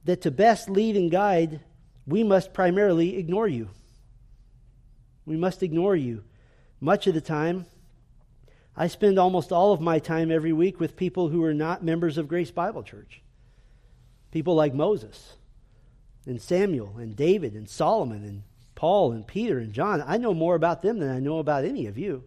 [0.06, 1.60] that to best lead and guide,
[2.06, 3.68] we must primarily ignore you.
[5.26, 6.24] We must ignore you.
[6.80, 7.66] Much of the time,
[8.76, 12.18] I spend almost all of my time every week with people who are not members
[12.18, 13.22] of Grace Bible Church.
[14.30, 15.36] People like Moses
[16.26, 18.42] and Samuel and David and Solomon and
[18.74, 20.04] Paul and Peter and John.
[20.06, 22.24] I know more about them than I know about any of you.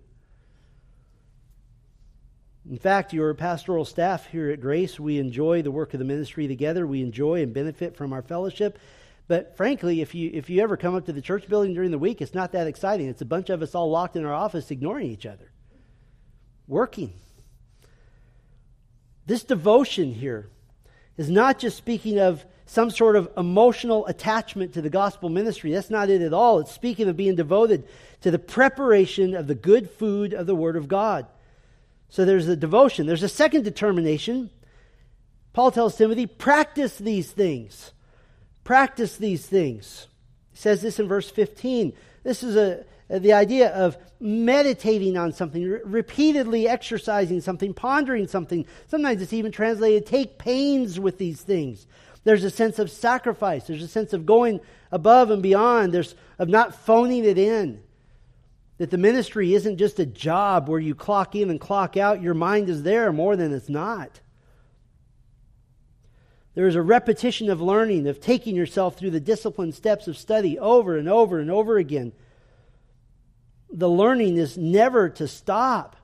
[2.69, 6.47] In fact, your pastoral staff here at Grace, we enjoy the work of the ministry
[6.47, 6.85] together.
[6.85, 8.79] We enjoy and benefit from our fellowship.
[9.27, 11.99] But frankly, if you, if you ever come up to the church building during the
[11.99, 13.07] week, it's not that exciting.
[13.07, 15.51] It's a bunch of us all locked in our office ignoring each other,
[16.69, 17.11] working.
[19.25, 20.47] This devotion here
[21.17, 25.71] is not just speaking of some sort of emotional attachment to the gospel ministry.
[25.71, 26.59] That's not it at all.
[26.59, 27.83] It's speaking of being devoted
[28.21, 31.25] to the preparation of the good food of the Word of God.
[32.09, 33.07] So there's a devotion.
[33.07, 34.51] There's a second determination.
[35.53, 37.91] Paul tells Timothy, practice these things.
[38.63, 40.07] Practice these things.
[40.51, 41.93] He says this in verse 15.
[42.23, 48.27] This is a, Uh, the idea of meditating on something, re- repeatedly exercising something, pondering
[48.27, 48.65] something.
[48.87, 51.87] Sometimes it's even translated take pains with these things.
[52.23, 53.65] There's a sense of sacrifice.
[53.65, 54.59] There's a sense of going
[54.91, 55.93] above and beyond.
[55.93, 57.81] There's of not phoning it in.
[58.77, 62.21] That the ministry isn't just a job where you clock in and clock out.
[62.21, 64.21] Your mind is there more than it's not.
[66.55, 70.59] There is a repetition of learning, of taking yourself through the disciplined steps of study
[70.59, 72.13] over and over and over again.
[73.71, 75.95] The learning is never to stop.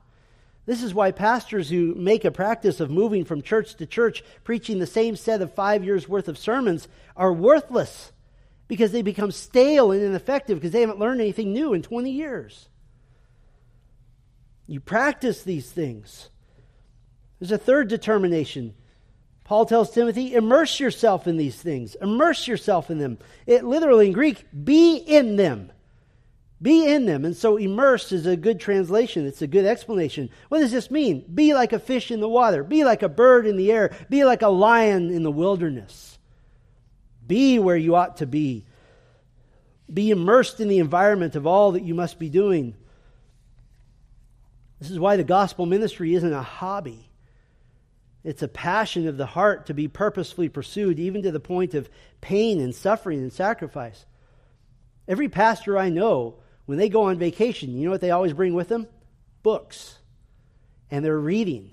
[0.66, 4.78] This is why pastors who make a practice of moving from church to church, preaching
[4.78, 8.12] the same set of five years' worth of sermons, are worthless
[8.68, 12.68] because they become stale and ineffective because they haven't learned anything new in 20 years.
[14.66, 16.30] You practice these things.
[17.38, 18.74] There's a third determination
[19.46, 21.94] Paul tells Timothy, immerse yourself in these things.
[22.02, 23.16] Immerse yourself in them.
[23.46, 25.70] It literally in Greek, be in them.
[26.60, 27.24] Be in them.
[27.24, 29.26] And so immersed is a good translation.
[29.26, 30.30] It's a good explanation.
[30.48, 31.24] What does this mean?
[31.32, 32.64] Be like a fish in the water.
[32.64, 33.94] Be like a bird in the air.
[34.08, 36.18] Be like a lion in the wilderness.
[37.26, 38.64] Be where you ought to be.
[39.92, 42.74] Be immersed in the environment of all that you must be doing.
[44.78, 47.10] This is why the gospel ministry isn't a hobby.
[48.24, 51.88] It's a passion of the heart to be purposefully pursued, even to the point of
[52.20, 54.04] pain and suffering and sacrifice.
[55.06, 56.36] Every pastor I know,
[56.66, 58.86] when they go on vacation, you know what they always bring with them?
[59.42, 59.98] Books.
[60.90, 61.72] And they're reading.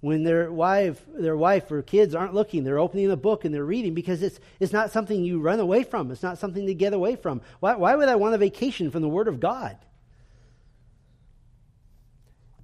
[0.00, 3.64] When their wife, their wife or kids aren't looking, they're opening a book and they're
[3.64, 6.10] reading because it's, it's not something you run away from.
[6.10, 7.40] It's not something to get away from.
[7.60, 9.78] Why, why would I want a vacation from the Word of God?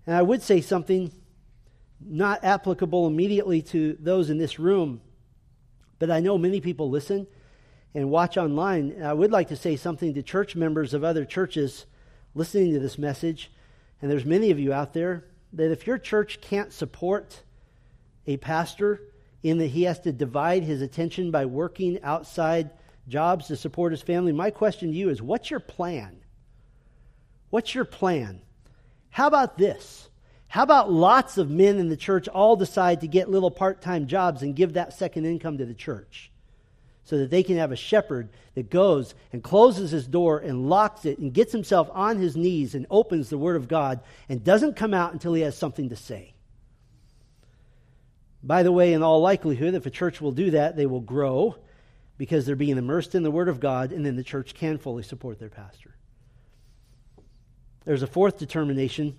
[0.07, 1.12] And I would say something
[2.01, 5.01] not applicable immediately to those in this room,
[5.99, 7.27] but I know many people listen
[7.95, 9.03] and watch online.
[9.03, 11.86] I would like to say something to church members of other churches
[12.34, 13.51] listening to this message,
[14.01, 17.43] and there's many of you out there, that if your church can't support
[18.26, 19.01] a pastor
[19.43, 22.70] in that he has to divide his attention by working outside
[23.09, 26.20] jobs to support his family, my question to you is what's your plan?
[27.51, 28.43] What's your plan?
[29.09, 30.09] How about this?
[30.47, 34.07] How about lots of men in the church all decide to get little part time
[34.07, 36.30] jobs and give that second income to the church?
[37.11, 41.04] So that they can have a shepherd that goes and closes his door and locks
[41.04, 43.98] it and gets himself on his knees and opens the Word of God
[44.28, 46.34] and doesn't come out until he has something to say.
[48.44, 51.56] By the way, in all likelihood, if a church will do that, they will grow
[52.16, 55.02] because they're being immersed in the Word of God, and then the church can fully
[55.02, 55.96] support their pastor.
[57.86, 59.18] There's a fourth determination.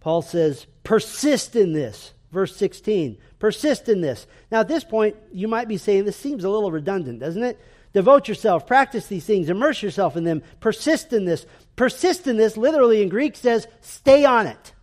[0.00, 2.12] Paul says, persist in this.
[2.30, 3.18] Verse 16.
[3.38, 4.26] Persist in this.
[4.50, 7.58] Now, at this point, you might be saying, this seems a little redundant, doesn't it?
[7.94, 11.46] Devote yourself, practice these things, immerse yourself in them, persist in this.
[11.74, 14.74] Persist in this, literally in Greek, says, stay on it.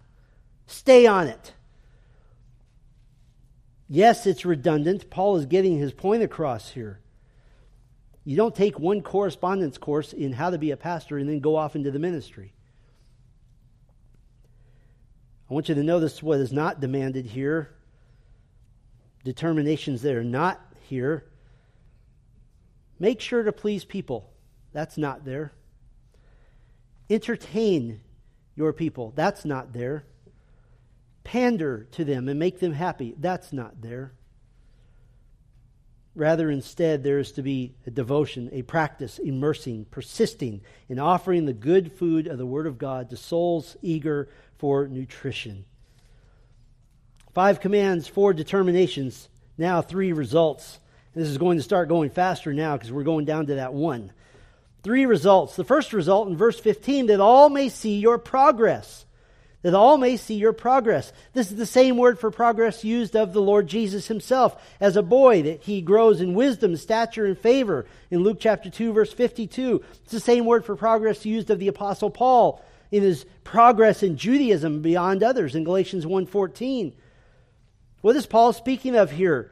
[0.66, 1.54] Stay on it.
[3.88, 5.12] Yes, it's redundant.
[5.12, 7.00] Paul is getting his point across here.
[8.24, 11.56] You don't take one correspondence course in how to be a pastor and then go
[11.56, 12.55] off into the ministry.
[15.50, 17.72] I want you to notice what is not demanded here
[19.24, 21.26] determinations that are not here.
[23.00, 24.30] Make sure to please people.
[24.72, 25.52] That's not there.
[27.10, 28.02] Entertain
[28.56, 29.12] your people.
[29.16, 30.06] That's not there.
[31.24, 33.16] Pander to them and make them happy.
[33.18, 34.14] That's not there.
[36.14, 41.54] Rather, instead, there is to be a devotion, a practice, immersing, persisting in offering the
[41.54, 45.66] good food of the Word of God to souls eager for nutrition.
[47.34, 49.28] Five commands, four determinations,
[49.58, 50.80] now three results.
[51.14, 54.12] This is going to start going faster now because we're going down to that one.
[54.84, 55.56] Three results.
[55.56, 59.06] The first result in verse 15 that all may see your progress.
[59.64, 61.12] That all may see your progress.
[61.34, 64.62] This is the same word for progress used of the Lord Jesus himself.
[64.80, 68.93] As a boy, that he grows in wisdom, stature, and favor in Luke chapter 2,
[68.93, 69.84] verse 52.
[70.03, 74.18] It's the same word for progress used of the Apostle Paul in his progress in
[74.18, 76.94] Judaism beyond others in Galatians 1:14.
[78.02, 79.52] What is Paul speaking of here?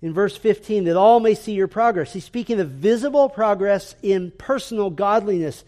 [0.00, 2.12] In verse 15, that all may see your progress.
[2.12, 5.64] He's speaking of visible progress in personal godliness.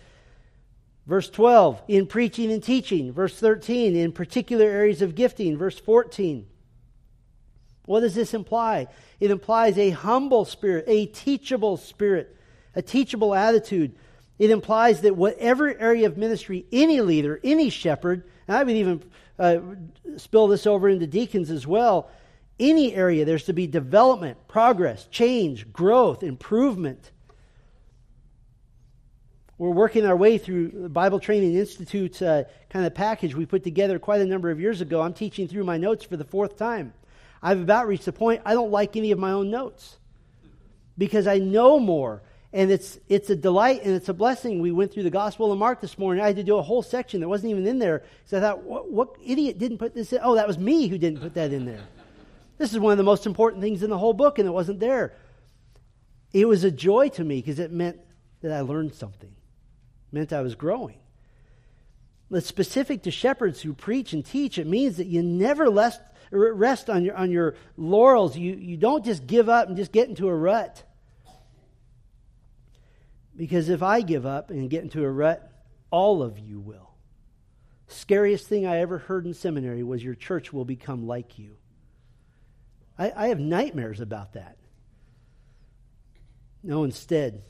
[1.07, 3.13] Verse 12, in preaching and teaching.
[3.13, 5.57] Verse 13, in particular areas of gifting.
[5.57, 6.47] Verse 14.
[7.87, 8.87] What does this imply?
[9.19, 12.37] It implies a humble spirit, a teachable spirit,
[12.77, 13.97] a teachable attitude,
[14.41, 19.03] it implies that whatever area of ministry any leader, any shepherd, and I would even
[19.38, 19.59] uh,
[20.16, 22.11] spill this over into deacons as well,
[22.59, 27.11] any area, there's to be development, progress, change, growth, improvement.
[29.59, 33.62] We're working our way through the Bible Training Institute uh, kind of package we put
[33.62, 35.03] together quite a number of years ago.
[35.03, 36.95] I'm teaching through my notes for the fourth time.
[37.43, 39.99] I've about reached the point I don't like any of my own notes
[40.97, 42.22] because I know more
[42.53, 44.61] and it's, it's a delight and it's a blessing.
[44.61, 46.23] We went through the Gospel of Mark this morning.
[46.23, 48.65] I had to do a whole section that wasn't even in there So I thought,
[48.65, 50.19] what, what idiot didn't put this in?
[50.23, 51.83] Oh, that was me who didn't put that in there.
[52.59, 54.81] This is one of the most important things in the whole book, and it wasn't
[54.81, 55.15] there.
[56.33, 57.99] It was a joy to me because it meant
[58.43, 60.97] that I learned something, it meant I was growing.
[62.33, 64.59] It's specific to shepherds who preach and teach.
[64.59, 68.37] It means that you never rest, rest on, your, on your laurels.
[68.37, 70.85] You, you don't just give up and just get into a rut.
[73.41, 75.51] Because if I give up and get into a rut,
[75.91, 76.91] all of you will.
[77.88, 81.57] Scariest thing I ever heard in seminary was your church will become like you.
[82.99, 84.59] I, I have nightmares about that.
[86.62, 87.41] No, instead,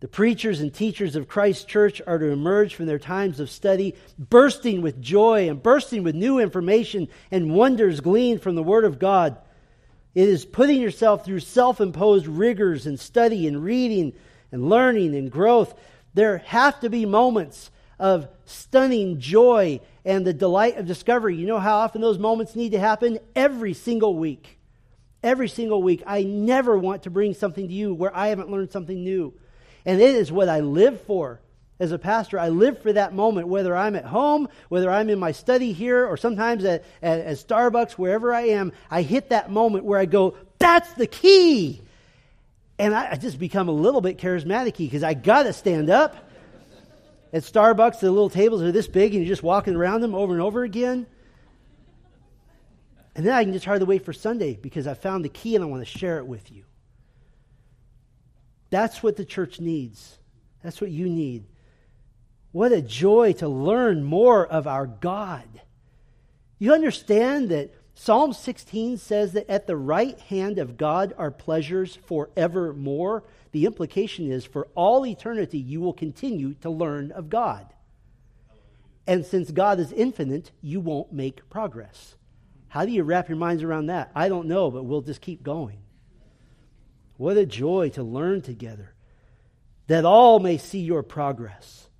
[0.00, 3.94] the preachers and teachers of Christ's church are to emerge from their times of study
[4.18, 8.98] bursting with joy and bursting with new information and wonders gleaned from the Word of
[8.98, 9.38] God.
[10.16, 14.14] It is putting yourself through self imposed rigors and study and reading
[14.52, 15.74] and learning and growth,
[16.14, 21.36] there have to be moments of stunning joy and the delight of discovery.
[21.36, 23.18] You know how often those moments need to happen?
[23.36, 24.58] Every single week.
[25.22, 26.02] Every single week.
[26.06, 29.34] I never want to bring something to you where I haven't learned something new.
[29.84, 31.40] And it is what I live for
[31.78, 32.38] as a pastor.
[32.38, 36.06] I live for that moment, whether I'm at home, whether I'm in my study here,
[36.06, 38.72] or sometimes at, at, at Starbucks, wherever I am.
[38.90, 41.82] I hit that moment where I go, that's the key.
[42.80, 46.16] And I, I just become a little bit charismatic because I got to stand up.
[47.30, 50.32] At Starbucks, the little tables are this big and you're just walking around them over
[50.32, 51.06] and over again.
[53.14, 55.62] And then I can just hardly wait for Sunday because I found the key and
[55.62, 56.64] I want to share it with you.
[58.70, 60.18] That's what the church needs.
[60.64, 61.44] That's what you need.
[62.50, 65.48] What a joy to learn more of our God.
[66.58, 71.98] You understand that Psalm 16 says that at the right hand of God are pleasures
[72.06, 73.24] forevermore.
[73.52, 77.74] The implication is for all eternity, you will continue to learn of God.
[79.06, 82.14] And since God is infinite, you won't make progress.
[82.68, 84.10] How do you wrap your minds around that?
[84.14, 85.80] I don't know, but we'll just keep going.
[87.18, 88.94] What a joy to learn together,
[89.88, 91.90] that all may see your progress.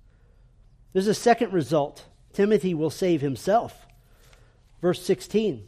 [0.93, 3.85] There's a second result Timothy will save himself.
[4.81, 5.67] Verse 16.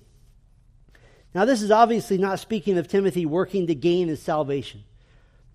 [1.34, 4.84] Now, this is obviously not speaking of Timothy working to gain his salvation.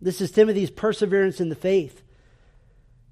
[0.00, 2.02] This is Timothy's perseverance in the faith.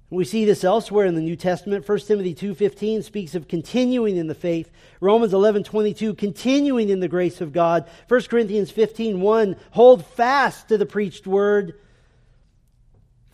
[0.09, 1.87] We see this elsewhere in the New Testament.
[1.87, 4.71] 1 Timothy 2:15 speaks of continuing in the faith.
[5.01, 7.89] Romans 11:22 continuing in the grace of God.
[8.07, 11.75] 1 Corinthians 15:1 hold fast to the preached word.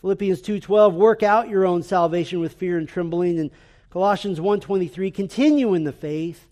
[0.01, 3.51] Philippians 2:12 work out your own salvation with fear and trembling and
[3.91, 6.47] Colossians 1:23 continue in the faith.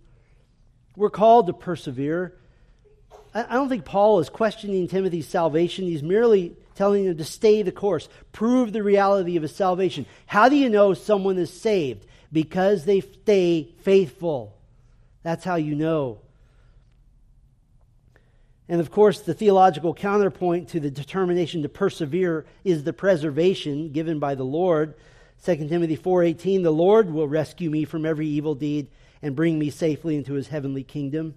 [0.95, 2.35] We're called to persevere.
[3.33, 5.85] I don't think Paul is questioning Timothy's salvation.
[5.85, 10.05] He's merely telling him to stay the course, prove the reality of his salvation.
[10.25, 12.05] How do you know someone is saved?
[12.31, 14.57] Because they stay faithful.
[15.23, 16.19] That's how you know.
[18.67, 24.17] And of course, the theological counterpoint to the determination to persevere is the preservation given
[24.17, 24.95] by the Lord.
[25.43, 28.87] 2 Timothy 4:18 The Lord will rescue me from every evil deed
[29.21, 31.35] and bring me safely into his heavenly kingdom.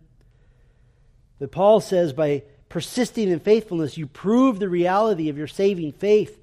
[1.38, 6.40] But Paul says by persisting in faithfulness, you prove the reality of your saving faith.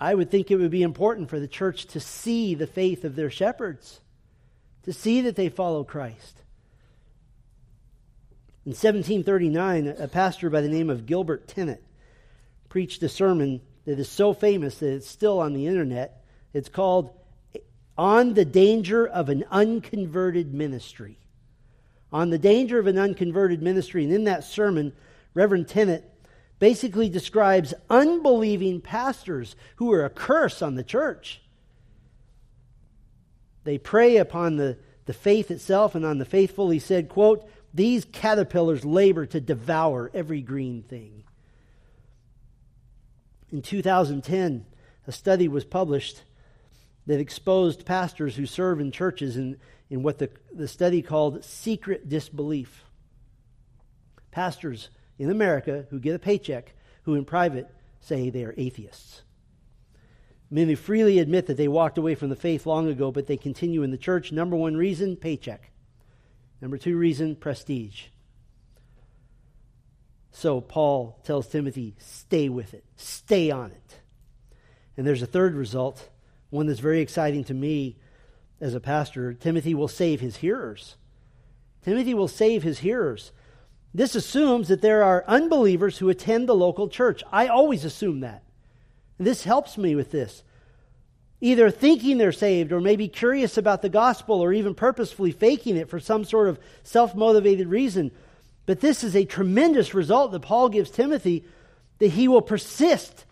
[0.00, 3.16] I would think it would be important for the church to see the faith of
[3.16, 4.00] their shepherds,
[4.84, 6.42] to see that they follow Christ.
[8.64, 11.80] In 1739, a pastor by the name of Gilbert Tennent
[12.68, 16.22] preached a sermon that is so famous that it's still on the internet.
[16.52, 17.10] It's called
[17.96, 21.18] On the Danger of an Unconverted Ministry
[22.12, 24.04] on the danger of an unconverted ministry.
[24.04, 24.92] And in that sermon,
[25.34, 26.04] Reverend Tennent
[26.58, 31.40] basically describes unbelieving pastors who are a curse on the church.
[33.64, 36.70] They prey upon the, the faith itself and on the faithful.
[36.70, 41.24] He said, quote, these caterpillars labor to devour every green thing.
[43.52, 44.66] In 2010,
[45.06, 46.22] a study was published
[47.06, 49.56] that exposed pastors who serve in churches and
[49.90, 52.84] in what the, the study called secret disbelief.
[54.30, 57.68] Pastors in America who get a paycheck, who in private
[58.00, 59.22] say they are atheists.
[60.50, 63.82] Many freely admit that they walked away from the faith long ago, but they continue
[63.82, 64.32] in the church.
[64.32, 65.70] Number one reason, paycheck.
[66.60, 68.04] Number two reason, prestige.
[70.30, 74.00] So Paul tells Timothy, stay with it, stay on it.
[74.96, 76.08] And there's a third result,
[76.50, 77.98] one that's very exciting to me
[78.60, 80.96] as a pastor, Timothy will save his hearers.
[81.84, 83.32] Timothy will save his hearers.
[83.94, 87.22] This assumes that there are unbelievers who attend the local church.
[87.32, 88.42] I always assume that.
[89.18, 90.42] This helps me with this.
[91.40, 95.88] Either thinking they're saved, or maybe curious about the gospel, or even purposefully faking it
[95.88, 98.10] for some sort of self motivated reason.
[98.66, 101.44] But this is a tremendous result that Paul gives Timothy
[101.98, 103.24] that he will persist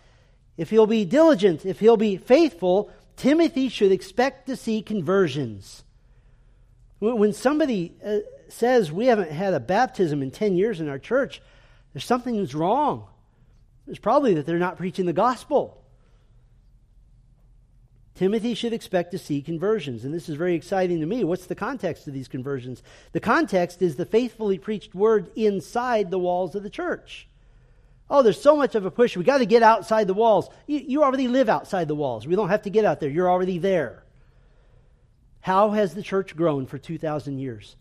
[0.57, 5.84] if he'll be diligent, if he'll be faithful, Timothy should expect to see conversions.
[6.98, 11.42] When somebody uh, says we haven't had a baptism in 10 years in our church,
[11.92, 13.06] there's something that's wrong.
[13.86, 15.82] It's probably that they're not preaching the gospel.
[18.14, 20.04] Timothy should expect to see conversions.
[20.04, 21.22] And this is very exciting to me.
[21.22, 22.82] What's the context of these conversions?
[23.12, 27.28] The context is the faithfully preached word inside the walls of the church.
[28.09, 29.16] Oh, there's so much of a push.
[29.16, 30.48] We got to get outside the walls.
[30.66, 32.26] You, you, already live outside the walls.
[32.26, 33.11] We don't have to get out there.
[33.11, 34.04] You're already there.
[35.40, 37.76] How has the church grown for 2,000 years?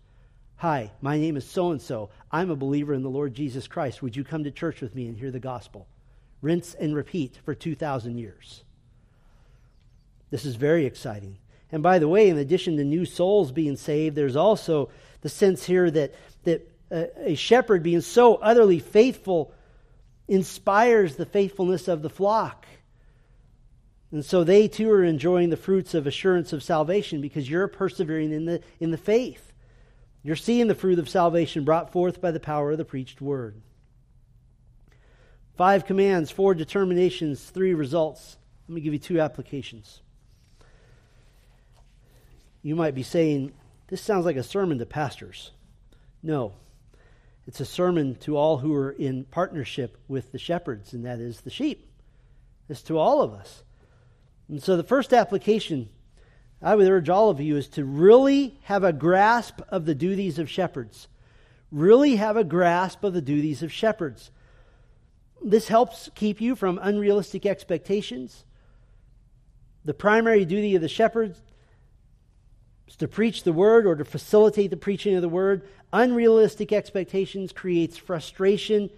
[0.58, 2.10] Hi, my name is so and so.
[2.32, 4.02] I'm a believer in the Lord Jesus Christ.
[4.02, 5.88] Would you come to church with me and hear the gospel?
[6.42, 8.64] Rinse and repeat for 2,000 years.
[10.32, 11.38] This is very exciting.
[11.72, 14.90] And by the way, in addition to new souls being saved, there's also
[15.22, 19.54] the sense here that, that a, a shepherd being so utterly faithful
[20.28, 22.66] inspires the faithfulness of the flock.
[24.12, 28.32] And so they too are enjoying the fruits of assurance of salvation because you're persevering
[28.32, 29.52] in the, in the faith.
[30.24, 33.62] You're seeing the fruit of salvation brought forth by the power of the preached word.
[35.56, 38.38] Five commands, four determinations, three results.
[38.68, 40.02] Let me give you two applications.
[42.62, 43.54] You might be saying,
[43.88, 45.52] This sounds like a sermon to pastors.
[46.24, 46.54] No,
[47.48, 51.42] it's a sermon to all who are in partnership with the shepherds, and that is
[51.42, 51.88] the sheep.
[52.70, 53.64] It's to all of us.
[54.50, 55.90] And so the first application
[56.62, 60.40] I would urge all of you is to really have a grasp of the duties
[60.40, 61.08] of shepherds.
[61.72, 64.32] Really have a grasp of the duties of shepherds.
[65.44, 68.46] This helps keep you from unrealistic expectations.
[69.84, 71.40] The primary duty of the shepherds
[72.88, 75.68] is to preach the word or to facilitate the preaching of the word.
[75.94, 78.90] Unrealistic expectations creates frustration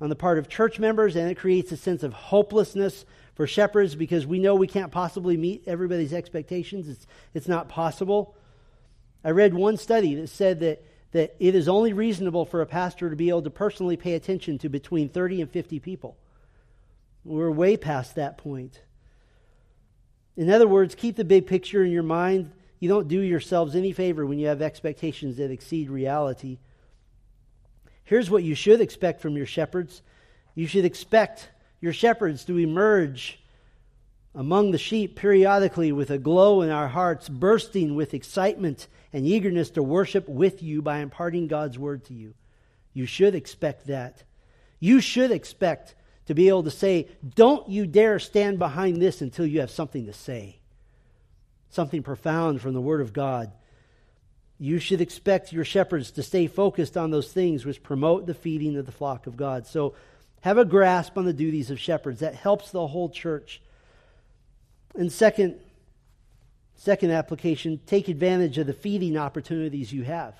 [0.00, 3.04] on the part of church members, and it creates a sense of hopelessness
[3.34, 6.88] for shepherds because we know we can't possibly meet everybody's expectations.
[6.88, 8.34] It's, it's not possible.
[9.24, 13.08] I read one study that said that, that it is only reasonable for a pastor
[13.10, 16.16] to be able to personally pay attention to between 30 and 50 people.
[17.24, 18.80] We're way past that point.
[20.36, 22.50] In other words, keep the big picture in your mind.
[22.82, 26.58] You don't do yourselves any favor when you have expectations that exceed reality.
[28.02, 30.02] Here's what you should expect from your shepherds
[30.56, 31.48] you should expect
[31.80, 33.38] your shepherds to emerge
[34.34, 39.70] among the sheep periodically with a glow in our hearts, bursting with excitement and eagerness
[39.70, 42.34] to worship with you by imparting God's word to you.
[42.92, 44.24] You should expect that.
[44.80, 45.94] You should expect
[46.26, 50.06] to be able to say, Don't you dare stand behind this until you have something
[50.06, 50.58] to say.
[51.72, 53.50] Something profound from the Word of God.
[54.58, 58.76] You should expect your shepherds to stay focused on those things which promote the feeding
[58.76, 59.66] of the flock of God.
[59.66, 59.94] So
[60.42, 62.20] have a grasp on the duties of shepherds.
[62.20, 63.62] That helps the whole church.
[64.94, 65.60] And second,
[66.76, 70.34] second application, take advantage of the feeding opportunities you have.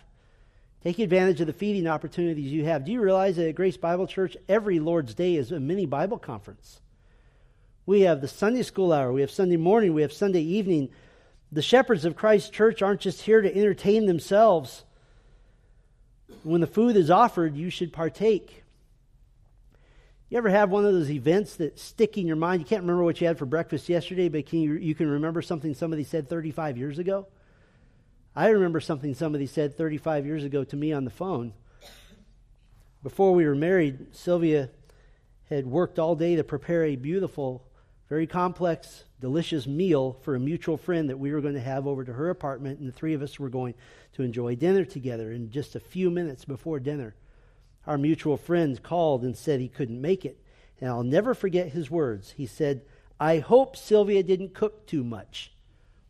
[0.84, 2.84] Take advantage of the feeding opportunities you have.
[2.84, 6.18] Do you realize that at Grace Bible Church, every Lord's Day is a mini Bible
[6.18, 6.82] conference?
[7.86, 10.90] We have the Sunday school hour, we have Sunday morning, we have Sunday evening.
[11.52, 14.84] The shepherds of Christ's Church aren't just here to entertain themselves.
[16.42, 18.64] When the food is offered, you should partake.
[20.30, 22.62] You ever have one of those events that stick in your mind?
[22.62, 25.42] You can't remember what you had for breakfast yesterday, but can you, you can remember
[25.42, 27.26] something somebody said 35 years ago?
[28.34, 31.52] I remember something somebody said 35 years ago to me on the phone.
[33.02, 34.70] Before we were married, Sylvia
[35.50, 37.62] had worked all day to prepare a beautiful,
[38.12, 42.04] very complex, delicious meal for a mutual friend that we were going to have over
[42.04, 43.72] to her apartment, and the three of us were going
[44.12, 45.32] to enjoy dinner together.
[45.32, 47.14] And just a few minutes before dinner,
[47.86, 50.36] our mutual friend called and said he couldn't make it.
[50.78, 52.32] And I'll never forget his words.
[52.32, 52.82] He said,
[53.18, 55.50] I hope Sylvia didn't cook too much.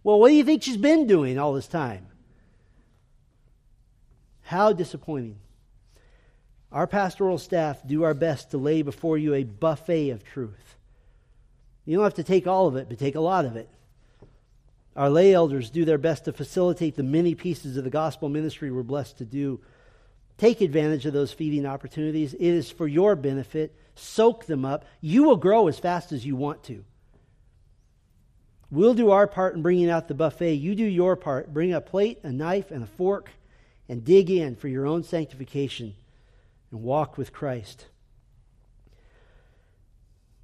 [0.02, 2.08] Well, what do you think she's been doing all this time?
[4.40, 5.38] How disappointing.
[6.72, 10.78] Our pastoral staff do our best to lay before you a buffet of truth.
[11.84, 13.68] You don't have to take all of it, but take a lot of it.
[14.94, 18.70] Our lay elders do their best to facilitate the many pieces of the gospel ministry
[18.70, 19.60] we're blessed to do.
[20.36, 22.34] Take advantage of those feeding opportunities.
[22.34, 23.74] It is for your benefit.
[23.94, 24.84] Soak them up.
[25.00, 26.84] You will grow as fast as you want to.
[28.70, 30.54] We'll do our part in bringing out the buffet.
[30.54, 31.52] You do your part.
[31.52, 33.30] Bring a plate, a knife, and a fork
[33.88, 35.94] and dig in for your own sanctification
[36.70, 37.86] and walk with Christ.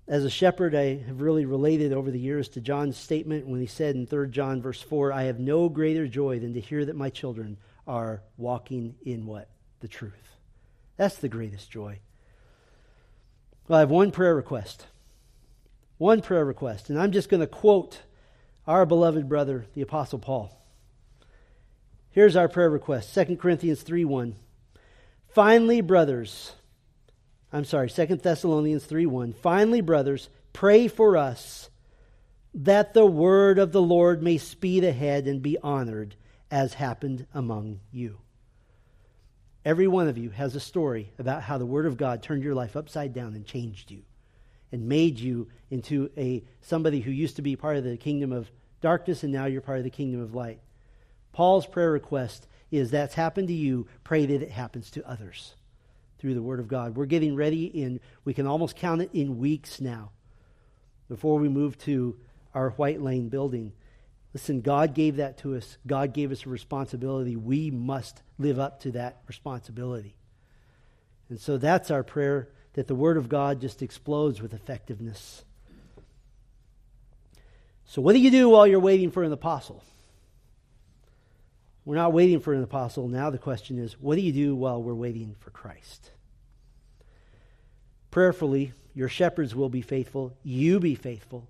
[0.08, 3.66] As a shepherd, I have really related over the years to John's statement when he
[3.66, 6.96] said in 3 John, verse 4, I have no greater joy than to hear that
[6.96, 9.50] my children are walking in what?
[9.80, 10.14] The truth.
[10.96, 11.98] That's the greatest joy.
[13.68, 14.86] Well, I have one prayer request.
[15.98, 16.88] One prayer request.
[16.88, 18.00] And I'm just going to quote
[18.66, 20.58] our beloved brother, the Apostle Paul.
[22.10, 24.36] Here's our prayer request 2 Corinthians 3 1.
[25.28, 26.54] Finally, brothers,
[27.52, 29.32] I'm sorry, 2 Thessalonians 3 1.
[29.32, 31.70] Finally, brothers, pray for us
[32.54, 36.14] that the word of the Lord may speed ahead and be honored
[36.50, 38.18] as happened among you.
[39.64, 42.54] Every one of you has a story about how the word of God turned your
[42.54, 44.02] life upside down and changed you
[44.70, 48.50] and made you into a somebody who used to be part of the kingdom of
[48.80, 50.60] darkness and now you're part of the kingdom of light.
[51.32, 55.54] Paul's prayer request is that's happened to you, pray that it happens to others
[56.18, 56.96] through the Word of God.
[56.96, 60.10] We're getting ready in, we can almost count it in weeks now
[61.08, 62.16] before we move to
[62.54, 63.72] our White Lane building.
[64.34, 65.78] Listen, God gave that to us.
[65.86, 67.36] God gave us a responsibility.
[67.36, 70.16] We must live up to that responsibility.
[71.28, 75.44] And so that's our prayer that the Word of God just explodes with effectiveness.
[77.86, 79.82] So, what do you do while you're waiting for an apostle?
[81.88, 83.08] We're not waiting for an apostle.
[83.08, 86.10] Now the question is what do you do while we're waiting for Christ?
[88.10, 90.36] Prayerfully, your shepherds will be faithful.
[90.42, 91.48] You be faithful.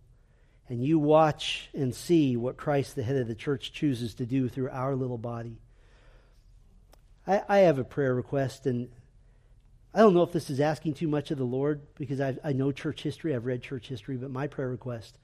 [0.69, 4.49] And you watch and see what Christ, the head of the church, chooses to do
[4.49, 5.59] through our little body.
[7.27, 8.91] I, I have a prayer request, and
[9.93, 12.53] I don't know if this is asking too much of the Lord because i I
[12.53, 15.19] know church history, I've read church history, but my prayer request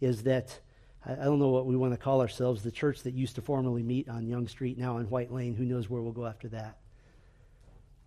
[0.00, 0.58] is that
[1.06, 3.42] I, I don't know what we want to call ourselves, the church that used to
[3.42, 5.54] formerly meet on Young Street, now on White Lane.
[5.54, 6.78] Who knows where we'll go after that?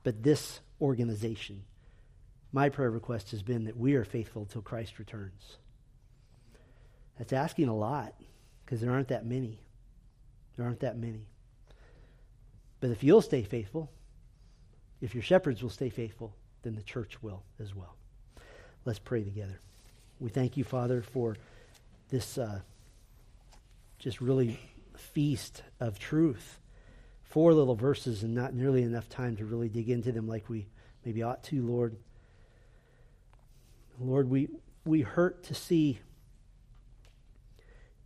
[0.03, 1.63] But this organization,
[2.51, 5.57] my prayer request has been that we are faithful till Christ returns.
[7.17, 8.13] That's asking a lot
[8.65, 9.59] because there aren't that many.
[10.55, 11.27] There aren't that many.
[12.79, 13.91] But if you'll stay faithful,
[15.01, 16.33] if your shepherds will stay faithful,
[16.63, 17.95] then the church will as well.
[18.85, 19.59] Let's pray together.
[20.19, 21.37] We thank you, Father, for
[22.09, 22.59] this uh,
[23.99, 24.57] just really
[24.97, 26.59] feast of truth.
[27.23, 30.67] Four little verses and not nearly enough time to really dig into them like we
[31.05, 31.97] maybe ought to, Lord.
[33.99, 34.47] Lord, we,
[34.85, 35.99] we hurt to see,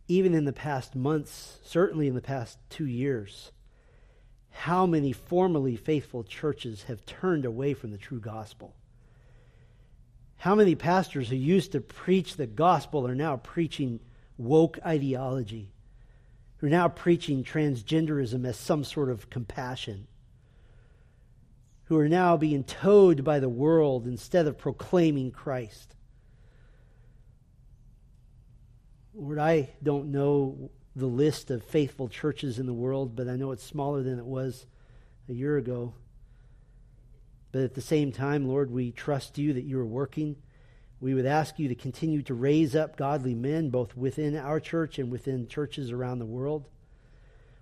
[0.08, 3.52] even in the past months, certainly in the past two years,
[4.50, 8.74] how many formerly faithful churches have turned away from the true gospel.
[10.36, 14.00] How many pastors who used to preach the gospel are now preaching
[14.36, 15.73] woke ideology,
[16.64, 20.06] who are now preaching transgenderism as some sort of compassion,
[21.84, 25.94] who are now being towed by the world instead of proclaiming Christ.
[29.12, 33.52] Lord, I don't know the list of faithful churches in the world, but I know
[33.52, 34.64] it's smaller than it was
[35.28, 35.92] a year ago.
[37.52, 40.36] But at the same time, Lord, we trust you that you are working.
[41.00, 44.98] We would ask you to continue to raise up godly men, both within our church
[44.98, 46.66] and within churches around the world.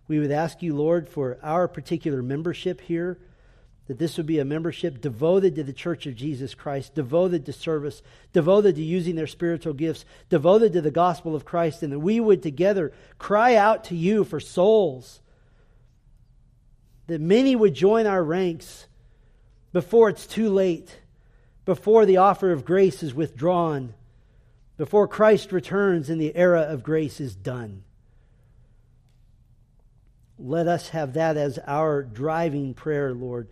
[0.09, 3.19] We would ask you, Lord, for our particular membership here
[3.89, 7.53] that this would be a membership devoted to the church of Jesus Christ, devoted to
[7.53, 8.01] service,
[8.33, 12.21] devoted to using their spiritual gifts, devoted to the gospel of Christ, and that we
[12.21, 15.21] would together cry out to you for souls.
[17.09, 18.87] That many would join our ranks
[19.73, 20.99] before it's too late,
[21.65, 23.95] before the offer of grace is withdrawn,
[24.77, 27.85] before Christ returns and the era of grace is done.
[30.39, 33.49] Let us have that as our driving prayer, Lord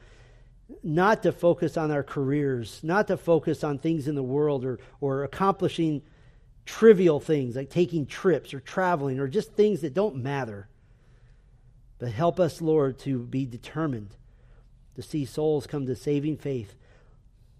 [0.82, 4.78] not to focus on our careers, not to focus on things in the world or,
[5.00, 6.02] or accomplishing
[6.64, 10.68] trivial things like taking trips or traveling or just things that don't matter.
[11.98, 14.16] But help us, Lord, to be determined
[14.96, 16.74] to see souls come to saving faith.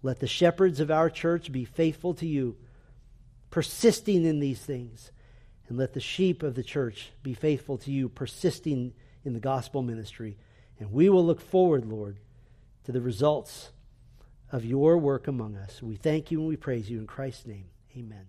[0.03, 2.57] Let the shepherds of our church be faithful to you,
[3.51, 5.12] persisting in these things.
[5.68, 8.92] And let the sheep of the church be faithful to you, persisting
[9.24, 10.36] in the gospel ministry.
[10.78, 12.18] And we will look forward, Lord
[12.84, 13.70] to the results
[14.51, 15.82] of your work among us.
[15.82, 17.66] We thank you and we praise you in Christ's name.
[17.96, 18.26] Amen.